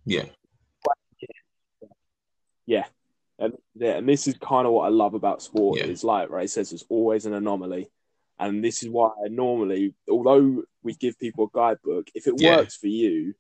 [0.04, 0.24] Yeah.
[2.66, 2.86] Yeah,
[3.38, 5.78] And yeah, and this is kind of what I love about sport.
[5.78, 5.86] Yeah.
[5.86, 7.90] Is like Ray says, it's always an anomaly,
[8.38, 12.58] and this is why normally, although we give people a guidebook, if it Yeah.
[12.58, 13.34] works for you,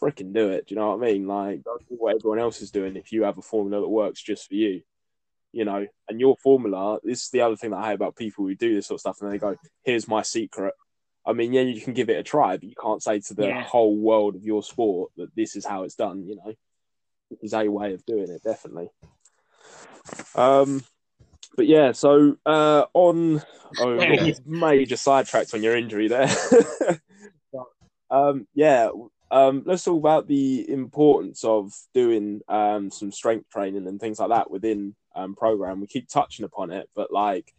[0.00, 0.66] freaking do it.
[0.66, 1.26] Do you know what I mean?
[1.26, 2.96] Like, don't do what everyone else is doing.
[2.96, 4.82] If you have a formula that works just for you,
[5.52, 6.98] you know, and your formula.
[7.02, 9.00] This is the other thing that I hate about people who do this sort of
[9.00, 10.74] stuff, and they go, "Here's my secret."
[11.24, 13.48] I mean, yeah, you can give it a try, but you can't say to the
[13.48, 13.62] Yeah.
[13.62, 16.26] whole world of your sport that this is how it's done.
[16.26, 16.54] You know,
[17.30, 18.90] this is a way of doing it, definitely.
[20.34, 20.84] Um,
[21.56, 23.42] but yeah, so uh, on
[23.78, 24.16] oh, we Yeah.
[24.16, 26.28] got major sidetracked on your injury there.
[27.52, 27.64] But,
[28.10, 28.90] um, yeah,
[29.30, 34.30] um, let's talk about the importance of doing um, some strength training and things like
[34.30, 35.80] that within um, program.
[35.80, 37.52] We keep touching upon it, but like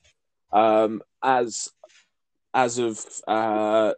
[0.51, 1.69] um, as
[2.53, 3.93] as of uh,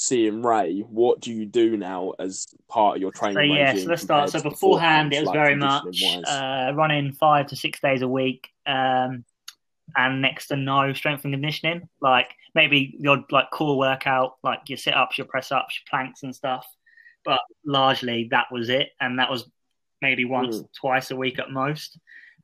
[0.00, 3.34] seeing Ray, what do you do now as part of your training?
[3.34, 4.30] So yeah, so let's start.
[4.30, 8.48] So beforehand, it was like, very much uh, running five to six days a week,
[8.66, 9.26] um,
[9.94, 11.86] and next to no strength and conditioning.
[12.00, 16.22] Like maybe your like core workout, like your sit ups, your press ups, your planks
[16.22, 16.66] and stuff.
[17.22, 19.50] But largely that was it, and that was
[20.00, 20.68] maybe once, Mm.
[20.80, 21.98] twice a week at most.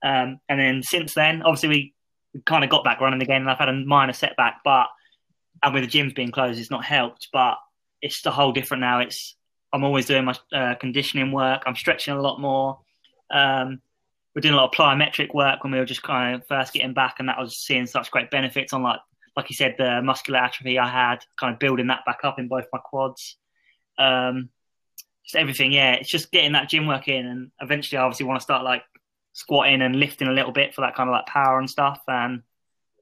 [0.04, 1.94] Um, and then since then, obviously we,
[2.34, 4.88] we kind of got back running again, and I've had a minor setback, but
[5.62, 7.28] and with the gyms being closed, it's not helped.
[7.32, 7.56] But
[8.02, 9.00] it's the whole different now.
[9.00, 9.36] It's
[9.72, 11.62] I'm always doing my uh, conditioning work.
[11.66, 12.80] I'm stretching a lot more.
[13.30, 13.80] Um,
[14.34, 16.94] we're doing a lot of plyometric work when we were just kind of first getting
[16.94, 19.00] back, and that was seeing such great benefits on like
[19.36, 22.48] like you said the muscular atrophy I had, kind of building that back up in
[22.48, 23.36] both my quads.
[23.98, 24.48] Um,
[25.24, 25.92] just everything, yeah.
[25.94, 28.82] It's just getting that gym work in, and eventually, I obviously want to start like
[29.32, 32.00] squatting and lifting a little bit for that kind of like power and stuff.
[32.08, 32.42] And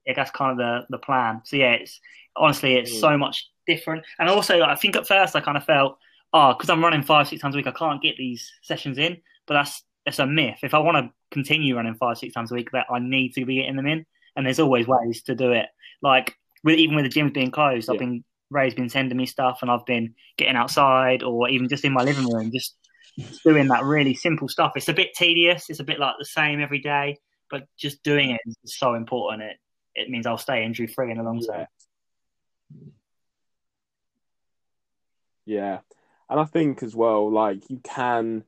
[0.05, 1.41] yeah, that's kind of the the plan.
[1.45, 1.99] So yeah, it's
[2.37, 2.99] honestly it's Mm.
[2.99, 4.03] so much different.
[4.19, 5.97] And also, I think at first I kind of felt,
[6.33, 9.17] oh, because I'm running five six times a week, I can't get these sessions in.
[9.47, 10.59] But that's that's a myth.
[10.61, 13.45] If I want to continue running five six times a week, that I need to
[13.45, 14.05] be getting them in.
[14.35, 15.67] And there's always ways to do it.
[16.01, 19.59] Like with even with the gyms being closed, I've been Ray's been sending me stuff,
[19.61, 22.75] and I've been getting outside or even just in my living room, just
[23.43, 24.73] doing that really simple stuff.
[24.75, 25.69] It's a bit tedious.
[25.69, 27.17] It's a bit like the same every day,
[27.49, 29.43] but just doing it is so important.
[29.43, 29.57] It
[29.95, 31.61] it means I'll stay injury free in the long term.
[31.61, 31.65] Yeah.
[36.29, 38.43] And I think as well, like you can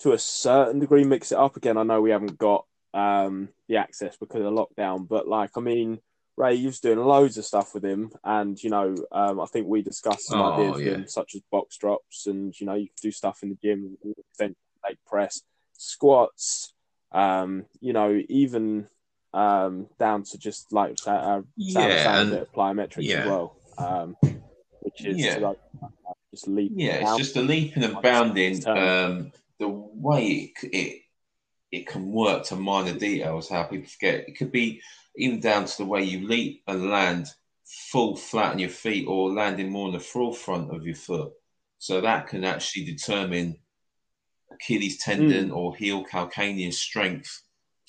[0.00, 1.76] to a certain degree mix it up again.
[1.76, 6.00] I know we haven't got um the access because of lockdown, but like I mean
[6.36, 9.66] Ray, you was doing loads of stuff with him and you know, um I think
[9.66, 10.92] we discussed some Oh, ideas yeah.
[10.92, 13.98] him, such as box drops and you know, you can do stuff in the gym,
[14.38, 15.42] then leg press,
[15.76, 16.72] squats,
[17.12, 18.88] Um, you know, even
[19.32, 23.20] um, down to just like uh, uh, Yeah, and- plyometrics yeah.
[23.20, 24.16] as well, um,
[24.80, 25.38] which is Yeah.
[25.38, 25.58] like
[26.32, 26.72] just leap.
[26.74, 28.60] Yeah, it's just the leaping and bounding.
[28.60, 28.78] Turn.
[29.10, 31.02] Um, the way it, it
[31.70, 34.28] it can work to minor details, how people forget.
[34.28, 34.80] It could be
[35.16, 37.28] even down to the way you leap and land
[37.64, 41.32] full flat on your feet, or landing more on the forefront of your foot.
[41.78, 43.56] So that can actually determine
[44.52, 47.42] Achilles tendon or heel calcaneus strength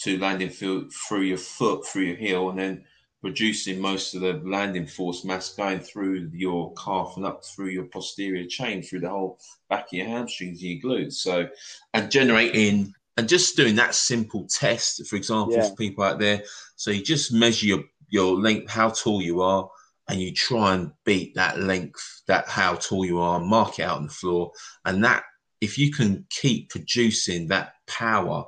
[0.04, 2.84] to landing through, through your foot, through your heel, and then
[3.22, 7.86] producing most of the landing force mass going through your calf and up through your
[7.86, 9.39] posterior chain, through the whole
[9.70, 11.14] back of your hamstrings and your glutes.
[11.14, 11.47] So,
[11.93, 15.70] and generating and just doing that simple test, for example, Yeah.
[15.70, 16.43] for people out there.
[16.78, 19.70] So you just measure your, your length, how tall you are,
[20.08, 23.97] and you try and beat that length, that how tall you are, mark it out
[23.97, 24.52] on the floor.
[24.86, 25.24] And that,
[25.60, 28.45] if you can keep producing that power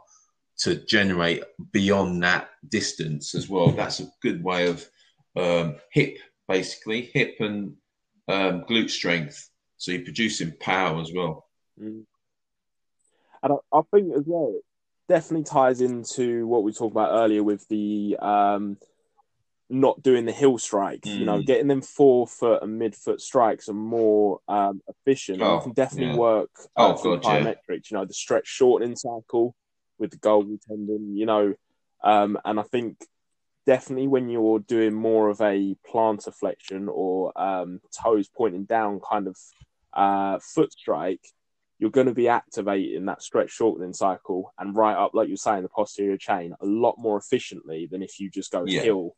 [0.64, 4.86] to generate beyond that distance as well, that's a good way of
[5.36, 7.74] um, hip, basically, hip and
[8.28, 9.49] um, glute strength.
[9.78, 11.45] So you're producing power as well.
[11.82, 12.05] Mm.
[13.41, 14.64] And I, I think as well, it
[15.09, 18.78] definitely ties into what we talked about earlier with the um,
[19.70, 21.05] not doing the heel strike.
[21.05, 21.45] You know, Mm.
[21.45, 25.41] getting them forefoot and midfoot strikes are more um, efficient.
[25.41, 26.18] Oh, you can definitely yeah.
[26.18, 27.53] work Oh, uh, through God, yeah.
[27.70, 29.55] You know, the stretch shortening cycle
[29.98, 31.16] with the Golgi tendon.
[31.16, 31.54] You know,
[32.04, 32.98] um, and I think
[33.66, 39.28] definitely when you're doing more of a plantar flexion or um, toes pointing down kind
[39.28, 39.38] of
[39.94, 41.26] uh, foot strike,
[41.80, 45.64] you're going to be activating that stretch shortening cycle and right up, like you're saying,
[45.64, 48.82] the posterior chain a lot more efficiently than if you just go Yeah.
[48.82, 49.16] heel,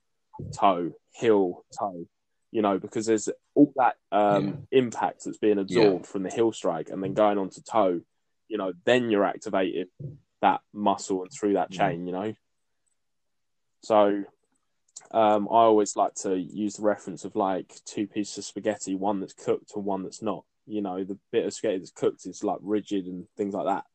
[0.58, 2.08] toe, heel, toe.
[2.52, 6.90] You know, because there's all that um, impact that's being absorbed from the heel strike
[6.90, 8.02] and then going on to toe.
[8.48, 9.88] You know, then you're activating
[10.46, 11.78] that muscle and through that Mm.
[11.78, 12.08] chain.
[12.08, 12.34] You know,
[13.82, 14.24] so
[15.12, 19.20] um, I always like to use the reference of like two pieces of spaghetti, one
[19.20, 20.44] that's cooked and one that's not.
[20.68, 23.86] You know, the bit of spaghetti that's cooked is like rigid and things like that.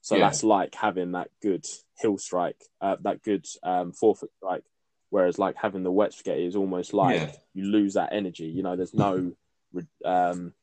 [0.00, 0.24] So Yeah.
[0.26, 1.64] that's like having that good
[2.00, 4.64] heel strike, uh, that good um, forefoot strike.
[5.10, 7.32] Whereas like having the wet spaghetti is almost like Yeah.
[7.54, 8.46] you lose that energy.
[8.46, 9.32] You know, there's no
[10.04, 10.54] um,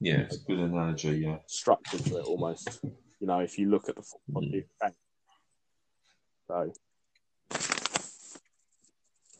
[0.00, 1.18] Yeah, it's a good analogy.
[1.18, 1.38] Yeah.
[1.46, 2.80] structure to it almost.
[3.20, 4.02] You know, if you look at the
[4.32, 4.64] Mm.
[6.48, 6.72] so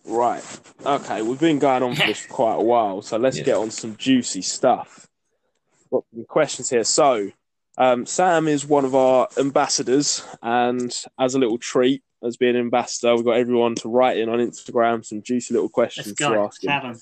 [0.05, 3.45] right, okay, we've been going on for this for quite a while, so let's Yeah.
[3.45, 5.09] get on some juicy stuff.
[5.91, 6.85] Got some questions here.
[6.85, 7.31] So,
[7.78, 12.61] um, Sam is one of our ambassadors, and as a little treat, as being an
[12.61, 16.24] ambassador, we've got everyone to write in on Instagram some juicy little Let's questions to
[16.39, 16.70] ask him.
[16.70, 17.01] Have 'em.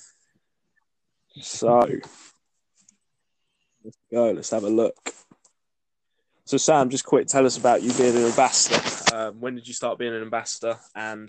[1.43, 1.76] So
[3.85, 4.31] let's go.
[4.31, 5.12] Let's have a look.
[6.49, 8.80] So Sam, just quick, tell us about you being an ambassador.
[9.14, 10.78] Um, when did you start being an ambassador?
[10.94, 11.28] And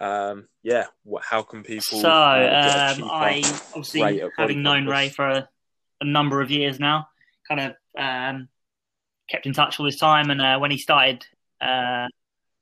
[0.00, 1.98] um, yeah, what, how can people?
[1.98, 3.42] So, uh, um, I
[3.74, 4.86] obviously, having known?
[4.86, 5.48] Ray for a,
[6.00, 7.08] a number of years now,
[7.46, 8.48] kind of um,
[9.28, 10.30] kept in touch all this time.
[10.30, 11.26] And uh, when he started,
[11.60, 12.06] uh,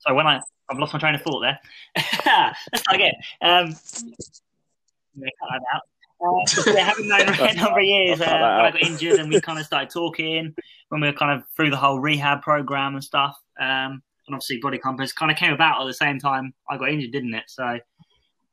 [0.01, 1.61] so when I, I've lost my train of thought there.
[1.97, 3.15] Let's start again.
[3.41, 5.83] Um, I'm cut that out.
[6.25, 9.41] Uh, yeah, having known Ray a number of years, uh, I got injured and we
[9.41, 10.55] kind of started talking,
[10.89, 13.37] when we were kind of through the whole rehab program and stuff.
[13.61, 16.89] Um, and obviously, Body Compass kind of came about at the same time I got
[16.89, 17.45] injured, didn't it?
[17.49, 17.79] So,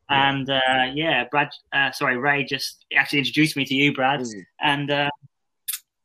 [0.10, 4.46] and uh, yeah, Brad, uh, sorry, Ray just actually introduced me to you, Brad, Mm.
[4.62, 5.10] and uh,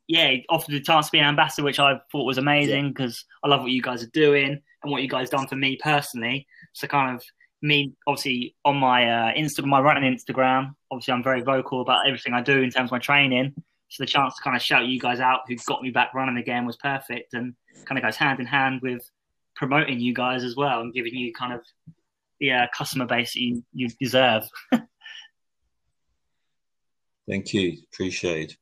[0.06, 3.24] yeah, he offered the chance to be an ambassador, which I thought was amazing because
[3.42, 6.46] I love what you guys are doing and what you guys done for me personally.
[6.74, 7.24] So, kind of
[7.62, 12.32] me, obviously, on my uh, Instagram, my running Instagram, obviously, I'm very vocal about everything
[12.32, 13.54] I do in terms of my training.
[13.88, 16.36] So, the chance to kind of shout you guys out who got me back running
[16.36, 17.54] again was perfect and
[17.84, 19.09] kind of goes hand in hand with
[19.54, 21.61] promoting you guys as well and giving you kind of
[22.40, 24.42] the uh, customer base that you, you deserve.
[27.28, 27.78] Thank you.
[27.92, 28.57] Appreciate.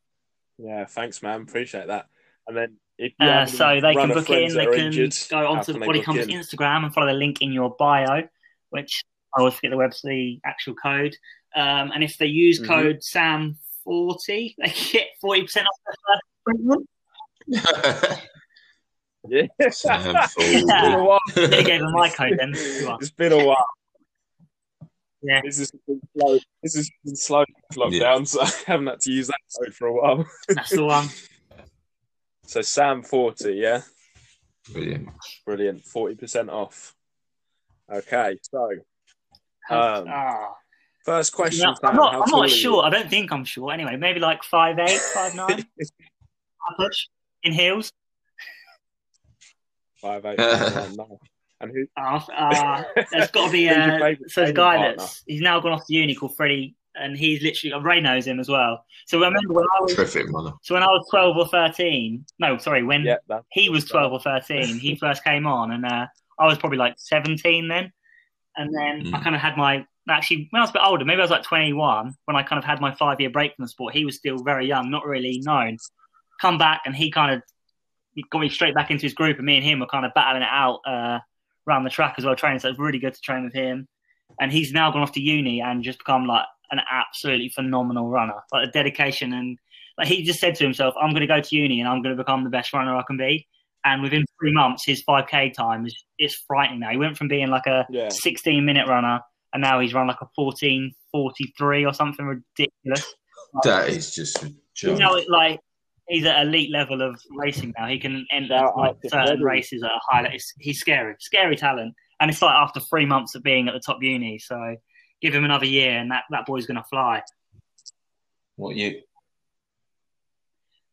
[0.59, 1.43] Yeah, thanks, man.
[1.43, 2.07] Appreciate that.
[2.47, 5.47] And then if you Uh, so they can book in, they can injured, go how
[5.47, 8.29] onto the Body book Instagram and follow the link in your bio,
[8.75, 9.05] which
[9.37, 11.17] I always forget the web's the actual code.
[11.57, 12.67] Um, and if they use Mhm.
[12.67, 16.89] code SAM40, they get 40% off their first appointment.
[19.27, 21.19] Yeah, Sam it's been a while.
[21.35, 22.53] They gave them my code then.
[22.55, 23.65] It's been a while.
[25.23, 25.41] Yeah.
[25.43, 26.39] This is been slow.
[26.63, 29.93] This has been slow lockdown, so I haven't had to use that code for a
[29.95, 30.27] while.
[30.49, 31.09] That's the one.
[32.47, 33.81] So Sam forty, yeah,
[34.71, 35.09] Brilliant.
[35.47, 36.95] brilliant, forty percent off.
[37.93, 38.71] Okay, so
[39.71, 40.53] Um, Ah.
[41.05, 42.55] first question, Yeah, I'm not, I'm not are you?
[42.55, 42.85] sure.
[42.85, 43.73] I don't think I'm sure.
[43.73, 45.65] Anyway, maybe like 5'8, 5'9.
[46.79, 47.09] Push
[47.43, 47.91] in heels.
[50.01, 50.39] Five eight.
[50.39, 50.97] five.
[51.61, 51.87] And who?
[51.97, 52.83] Uh, uh,
[53.13, 54.97] there's got to be a so the guy partner?
[54.99, 58.39] that's he's now gone off to uni called Freddie, and he's literally Ray knows him
[58.41, 58.85] as well.
[59.07, 60.53] So remember when I was Terrific runner.
[60.63, 62.27] so when I was twelve or thirteen.
[62.41, 63.17] No, sorry, when Yeah,
[63.53, 66.07] he was twelve or thirteen, he first came on, and uh,
[66.39, 67.93] I was probably like seventeen then.
[68.57, 69.23] And then I Mm.
[69.25, 71.43] kind of had my actually when I was a bit older, maybe I was like
[71.43, 73.95] twenty one when I kind of had my five year break from the sport.
[73.95, 75.79] He was still very young, not really known.
[76.41, 77.43] Come back, and he kind of
[78.31, 80.43] got me straight back into his group, and me and him were kind of battling
[80.43, 81.19] it out uh,
[81.67, 82.61] around the track as well, training.
[82.61, 83.89] So it was really good to train with him.
[84.41, 88.35] And he's now gone off to uni and just become like an absolutely phenomenal runner.
[88.53, 89.59] Like the dedication and
[89.97, 92.17] like he just said to himself, "I'm going to go to uni and I'm going
[92.17, 93.47] to become the best runner I can be."
[93.85, 96.91] And within three months, his 5K time is it's frightening now.
[96.91, 98.09] He went from being like a Yeah.
[98.09, 99.21] 16 minute runner,
[99.53, 103.15] and now he's run like a 14:43 or something ridiculous.
[103.63, 105.61] That is just a You know, it, like
[106.09, 107.87] he's at elite level of racing now.
[107.87, 110.23] He can out like certain races at a high.
[110.23, 110.39] level.
[110.59, 114.03] He's scary, scary talent, and it's like after three months of being at the top
[114.03, 114.39] uni.
[114.41, 114.77] So
[115.23, 117.23] give him another year, and that, that boy's going to fly.
[118.57, 119.01] What you?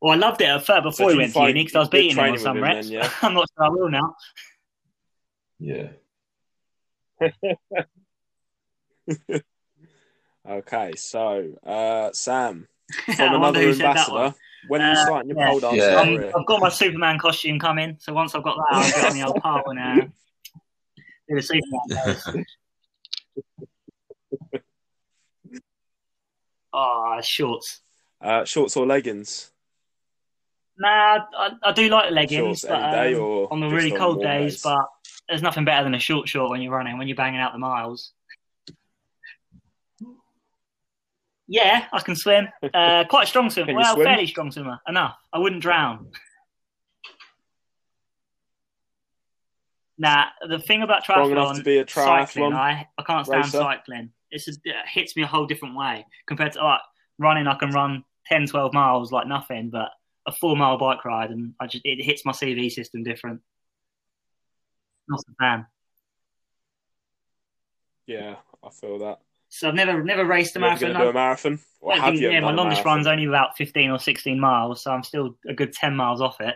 [0.02, 1.89] Well, I loved it at first before So he went to uni because I was
[1.89, 2.88] beating him training on some him reps.
[2.89, 3.12] then, yeah?
[3.22, 4.16] I'm not sure I will now.
[5.60, 5.89] Yeah.
[10.49, 12.68] Okay, so uh, Sam,
[13.16, 14.22] from another who said that one.
[14.24, 14.36] ambassador.
[14.68, 15.47] When are you Uh, starting your yeah.
[15.49, 15.78] pole dance?
[15.78, 16.02] Yeah.
[16.02, 16.32] Um, career?
[16.36, 19.24] I've got my Superman costume coming, so once I've got that, I'll get on the
[19.28, 20.06] old pole and uh,
[21.30, 21.80] do the Superman.
[22.04, 22.28] pose.
[26.74, 27.82] Oh, shorts.
[28.20, 29.52] Uh, shorts or leggings?
[30.78, 34.62] Nah, I, I do like the leggings but, um, on the really cold days, days?
[34.64, 34.88] but
[35.28, 37.60] there's nothing better than a short short when you're running, when you're banging out the
[37.60, 38.14] miles.
[41.48, 42.48] Yeah, I can swim.
[42.74, 43.74] Uh, quite a strong swimmer.
[43.74, 44.06] Well, swim?
[44.06, 44.80] fairly strong swimmer.
[44.88, 45.18] Enough.
[45.34, 46.08] I wouldn't drown.
[49.98, 53.58] Nah, the thing about enough triathlon, to be a cycling, I, I can't stand racer?
[53.58, 54.12] cycling.
[54.32, 56.80] It's a, it hits me a whole different way compared to like
[57.20, 57.46] running.
[57.46, 59.90] I can run 10, 12 miles like nothing, but
[60.26, 63.42] a four mile bike ride, and I just it hits my CV system different.
[65.08, 65.66] Not a fan.
[68.08, 69.20] Yeah, I feel that.
[69.50, 71.02] So I've never never raced a You ever marathon.
[71.02, 71.60] do a marathon?
[71.82, 74.92] Or have think, you yeah, my longest run's only about 15 or 16 miles, so
[74.92, 76.56] I'm still a good 10 miles off it.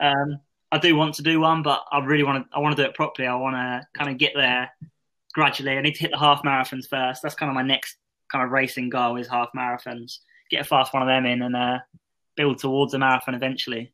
[0.00, 0.40] Um,
[0.72, 2.56] I do want to do one, but I really want to.
[2.56, 3.28] I want to do it properly.
[3.28, 4.70] I want to kind of get there
[5.34, 5.76] gradually.
[5.76, 7.22] I need to hit the half marathons first.
[7.22, 7.96] That's kind of my next
[8.30, 10.18] kind of racing goal is half marathons.
[10.50, 11.78] Get a fast one of them in and uh,
[12.36, 13.92] build towards a marathon eventually.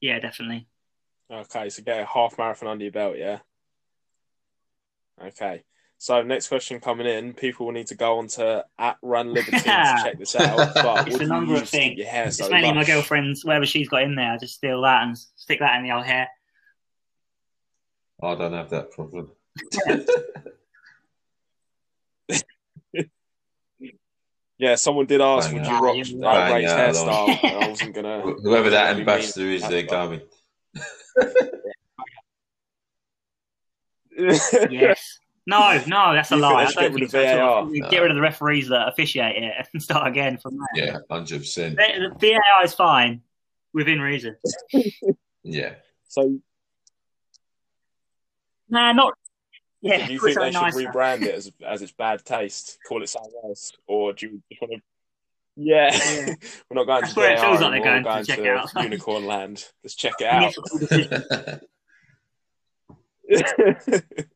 [0.00, 0.66] Yeah, definitely.
[1.30, 3.38] Okay, so get a half marathon under your belt, yeah?
[5.22, 5.62] Okay.
[5.98, 9.58] So next question coming in, people will need to go on to at Run Liberty
[9.58, 9.62] to
[10.02, 10.74] check this out.
[10.74, 12.08] But It's a number of use to keep things.
[12.08, 14.32] It's so mainly my girlfriend's whatever she's got in there.
[14.32, 16.28] I just steal that and stick that in the old hair.
[18.22, 19.30] I don't have that problem.
[24.60, 27.44] Yeah, someone did ask, Bang would you rock Yeah, uh, bang Ray's hairstyle?
[27.62, 28.20] I wasn't gonna.
[28.42, 30.20] Whoever that wasn't gonna be ambassador is, they're going.
[34.70, 35.18] Yes.
[35.46, 36.64] No, no, that's a You lie.
[36.64, 37.64] I don't get rid think of so at all.
[37.64, 37.74] VAR?
[37.74, 40.84] You Get rid of the referees that officiate it and start again from there.
[40.84, 41.76] Yeah, hundred percent.
[41.76, 43.22] The, the VAR is fine
[43.72, 44.36] within reason.
[45.42, 46.38] Yeah, so,
[48.68, 49.14] Nah, not.
[49.82, 50.78] Yeah, do you think they should nicer.
[50.78, 54.60] rebrand it as as its bad taste, call it something else, or do you just
[54.60, 54.80] want to?
[55.56, 56.34] Yeah, Yeah.
[56.70, 58.36] we're not going That's to where it VAR feels like they're anymore, going to we're
[58.36, 58.70] check it out.
[58.70, 59.64] to Unicorn Land.
[59.82, 60.48] Let's check it out.
[60.48, 61.60] it's a cool decision.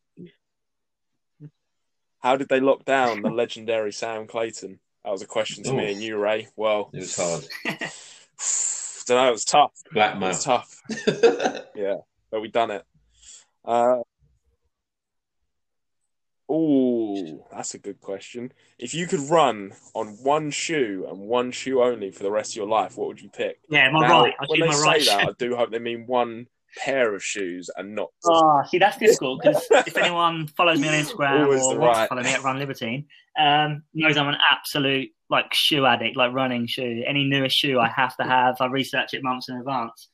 [2.20, 4.78] How did they lock down the legendary Sam Clayton?
[5.04, 6.48] That was a question to me and you, Ray.
[6.56, 7.44] Well, it was hard.
[9.06, 9.28] don't know.
[9.28, 9.72] It was tough.
[9.86, 10.28] It Blackmail.
[10.30, 10.80] was tough.
[11.76, 11.96] Yeah,
[12.30, 12.84] but we done it.
[13.64, 13.98] Uh,
[16.48, 18.52] oh, that's a good question.
[18.78, 22.56] If you could run on one shoe and one shoe only for the rest of
[22.56, 23.58] your life, what would you pick?
[23.68, 24.34] Yeah, my Now, right.
[24.40, 25.04] I when they say right.
[25.06, 28.10] that, I do hope they mean one pair of shoes and not.
[28.24, 32.04] Oh, see, that's difficult because if anyone follows me on Instagram Always or wants right.
[32.04, 33.06] to follow me at Run Libertine,
[33.38, 37.02] um, knows I'm an absolute like shoe addict, like running shoe.
[37.06, 38.56] Any newest shoe I have to have.
[38.60, 40.08] I research it months in advance.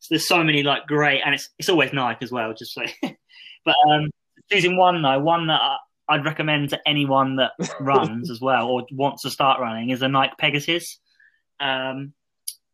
[0.00, 2.52] So there's so many like great, and it's it's always Nike as well.
[2.54, 2.82] Just so,
[3.64, 4.10] but um,
[4.50, 5.60] choosing one though, one that
[6.08, 10.08] I'd recommend to anyone that runs as well or wants to start running is a
[10.08, 10.98] Nike Pegasus.
[11.60, 12.12] Um,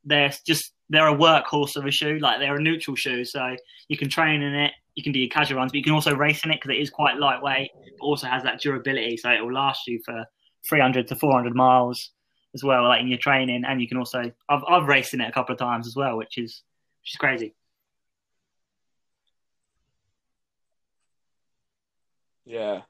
[0.04, 2.18] they're just they're a workhorse of a shoe.
[2.18, 3.56] Like they're a neutral shoe, so
[3.88, 4.72] you can train in it.
[4.96, 6.80] You can do your casual runs, but you can also race in it because it
[6.80, 7.70] is quite lightweight.
[7.98, 10.24] But also has that durability, so it will last you for
[10.68, 12.10] 300 to 400 miles
[12.54, 13.62] as well, like in your training.
[13.66, 16.16] And you can also I've I've raced in it a couple of times as well,
[16.16, 16.62] which is
[17.02, 17.54] which is crazy.
[22.50, 22.82] Yeah.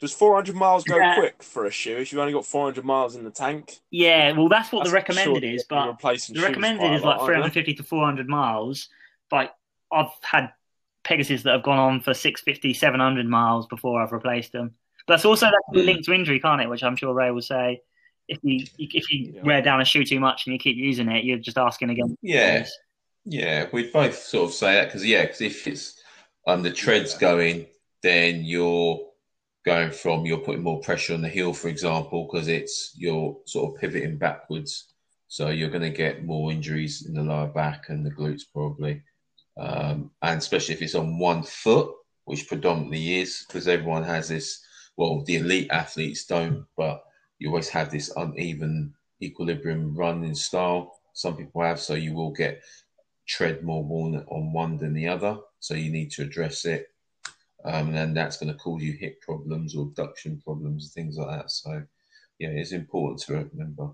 [0.00, 1.14] Does 400 miles go Yeah.
[1.14, 3.78] quick for a shoe if you've only got 400 miles in the tank?
[3.90, 7.74] Yeah, well, that's what the recommended sure is, but the recommended is like aren't 350
[7.74, 8.88] to 400 miles.
[9.30, 9.54] But
[9.92, 10.52] I've had
[11.04, 14.74] Pegasus that have gone on for 650, 700 miles before I've replaced them.
[15.06, 15.86] But that's also that can be Mm.
[15.86, 16.68] linked to injury, can't it?
[16.68, 17.82] Which I'm sure Ray will say.
[18.26, 19.42] If you if you Yeah.
[19.42, 22.16] wear down a shoe too much and you keep using it, you're just asking again.
[22.22, 22.66] Yeah,
[23.26, 26.02] yeah, we'd both sort of say that because yeah, because if it's
[26.46, 27.20] um the tread's Yeah.
[27.20, 27.66] going,
[28.04, 29.00] then you're
[29.64, 33.74] going from you're putting more pressure on the heel, for example, because it's you're sort
[33.74, 34.92] of pivoting backwards,
[35.26, 39.02] so you're going to get more injuries in the lower back and the glutes probably,
[39.58, 41.90] um, and especially if it's on one foot,
[42.26, 44.62] which predominantly is because everyone has this.
[44.96, 47.02] Well, the elite athletes don't, but
[47.40, 51.00] you always have this uneven equilibrium running style.
[51.14, 52.62] Some people have, so you will get
[53.26, 55.38] tread more worn on one than the other.
[55.58, 56.93] So you need to address it.
[57.64, 61.38] Um, and then that's going to cause you hip problems or abduction problems, things like
[61.38, 61.50] that.
[61.50, 61.82] So,
[62.38, 63.90] yeah, it's important to remember.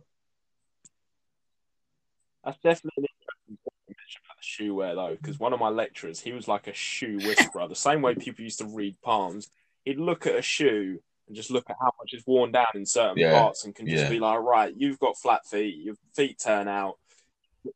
[2.44, 5.60] That's definitely an interesting point you mentioned about the shoe wear, though, because one of
[5.60, 7.68] my lecturers, he was like a shoe whisperer.
[7.68, 9.48] the same way people used to read palms,
[9.84, 10.98] he'd look at a shoe
[11.28, 13.86] and just look at how much is worn down in certain Yeah, parts and can
[13.86, 14.10] just yeah.
[14.10, 16.94] be like, right, you've got flat feet, your feet turn out.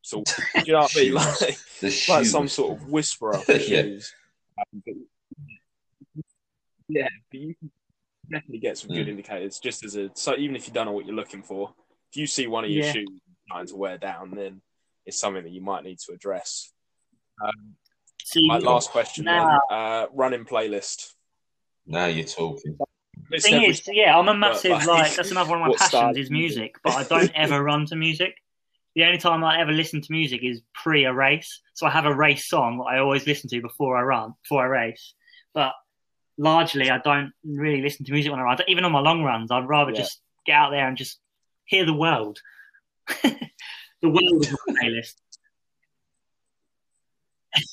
[0.02, 0.24] So,
[0.64, 1.14] you know what I mean?
[1.82, 3.82] Like, like some sort of whisperer for Yeah.
[4.58, 5.06] Um,
[6.88, 7.70] yeah, but you can
[8.30, 9.10] definitely get some good Mm.
[9.10, 11.74] indicators just as a so even if you don't know what you're looking for,
[12.10, 12.92] if you see one of your Yeah.
[12.92, 14.62] shoes starting to wear down, then
[15.06, 16.72] it's something that you might need to address.
[17.42, 17.76] Um,
[18.22, 21.12] See, my last question, then, uh, running playlist.
[21.86, 22.78] Now you're talking.
[23.30, 25.80] List thing is, yeah, I'm a massive like, like, that's another one of my what
[25.80, 26.46] style passions is do you do?
[26.46, 28.34] music, but I don't ever run to music.
[28.94, 31.60] The only time I ever listen to music is pre a race.
[31.74, 34.62] So I have a race song that I always listen to before I run, before
[34.62, 35.14] I race.
[35.52, 35.72] But
[36.36, 38.58] largely, I don't really listen to music when I run.
[38.68, 39.98] Even on my long runs, I'd rather Yeah.
[39.98, 41.18] just get out there and just
[41.64, 42.38] hear the world.
[43.22, 45.14] the world is my playlist.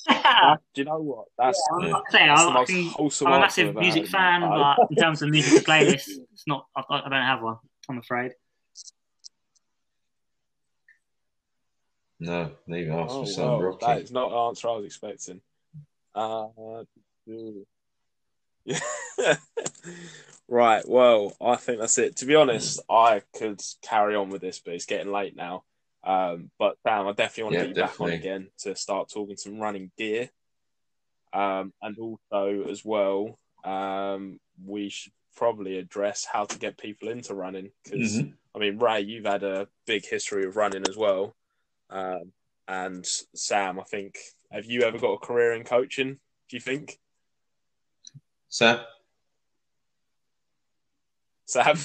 [0.74, 1.26] Do you know what?
[1.36, 1.88] That's, I'm Yeah.
[1.90, 4.48] not saying, that's I- the most I'm a massive music heard, fan, mate.
[4.48, 6.66] but in terms of music playlist, it's not.
[6.76, 7.56] I, I don't have one.
[7.88, 8.32] I'm afraid.
[12.20, 13.86] No, neither asked Oh, for some well, Rocky.
[13.86, 15.40] that is not the answer I was expecting.
[16.14, 16.46] Uh,
[17.26, 17.50] yeah.
[20.48, 20.82] right.
[20.86, 22.16] Well, I think that's it.
[22.16, 25.64] To be honest, I could carry on with this, but it's getting late now.
[26.04, 29.10] Um, but Sam, I definitely want to Yeah, get you back on again to start
[29.10, 30.30] talking some running gear.
[31.32, 37.34] Um, and also as well, um, we should probably address how to get people into
[37.34, 38.36] running because Mhm.
[38.54, 41.34] I mean, Ray, you've had a big history of running as well.
[41.88, 42.32] Um,
[42.68, 44.18] and Sam, I think,
[44.50, 46.20] have you ever got a career in coaching?
[46.48, 46.98] Do you think,
[48.52, 48.80] Sam?
[51.46, 51.78] Sam?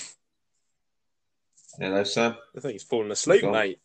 [1.80, 2.36] Hello, Sam.
[2.58, 3.54] I think he's fallen asleep, Gone.
[3.54, 3.80] mate.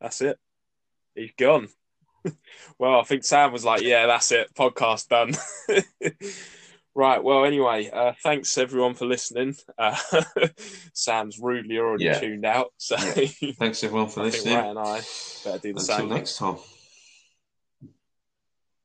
[0.00, 0.38] That's it.
[1.16, 1.66] He's gone.
[2.78, 4.54] well, I think Sam was like, "Yeah, that's it.
[4.54, 5.34] Podcast done."
[6.94, 7.22] right.
[7.22, 9.56] Well, anyway, uh, thanks everyone for listening.
[9.76, 9.96] Uh,
[10.94, 12.20] Sam's rudely already Yeah.
[12.20, 13.52] tuned out, so Yeah.
[13.58, 14.54] Thanks everyone for listening.
[14.56, 15.00] And I
[15.44, 16.08] better do the Until same.
[16.10, 16.58] next time.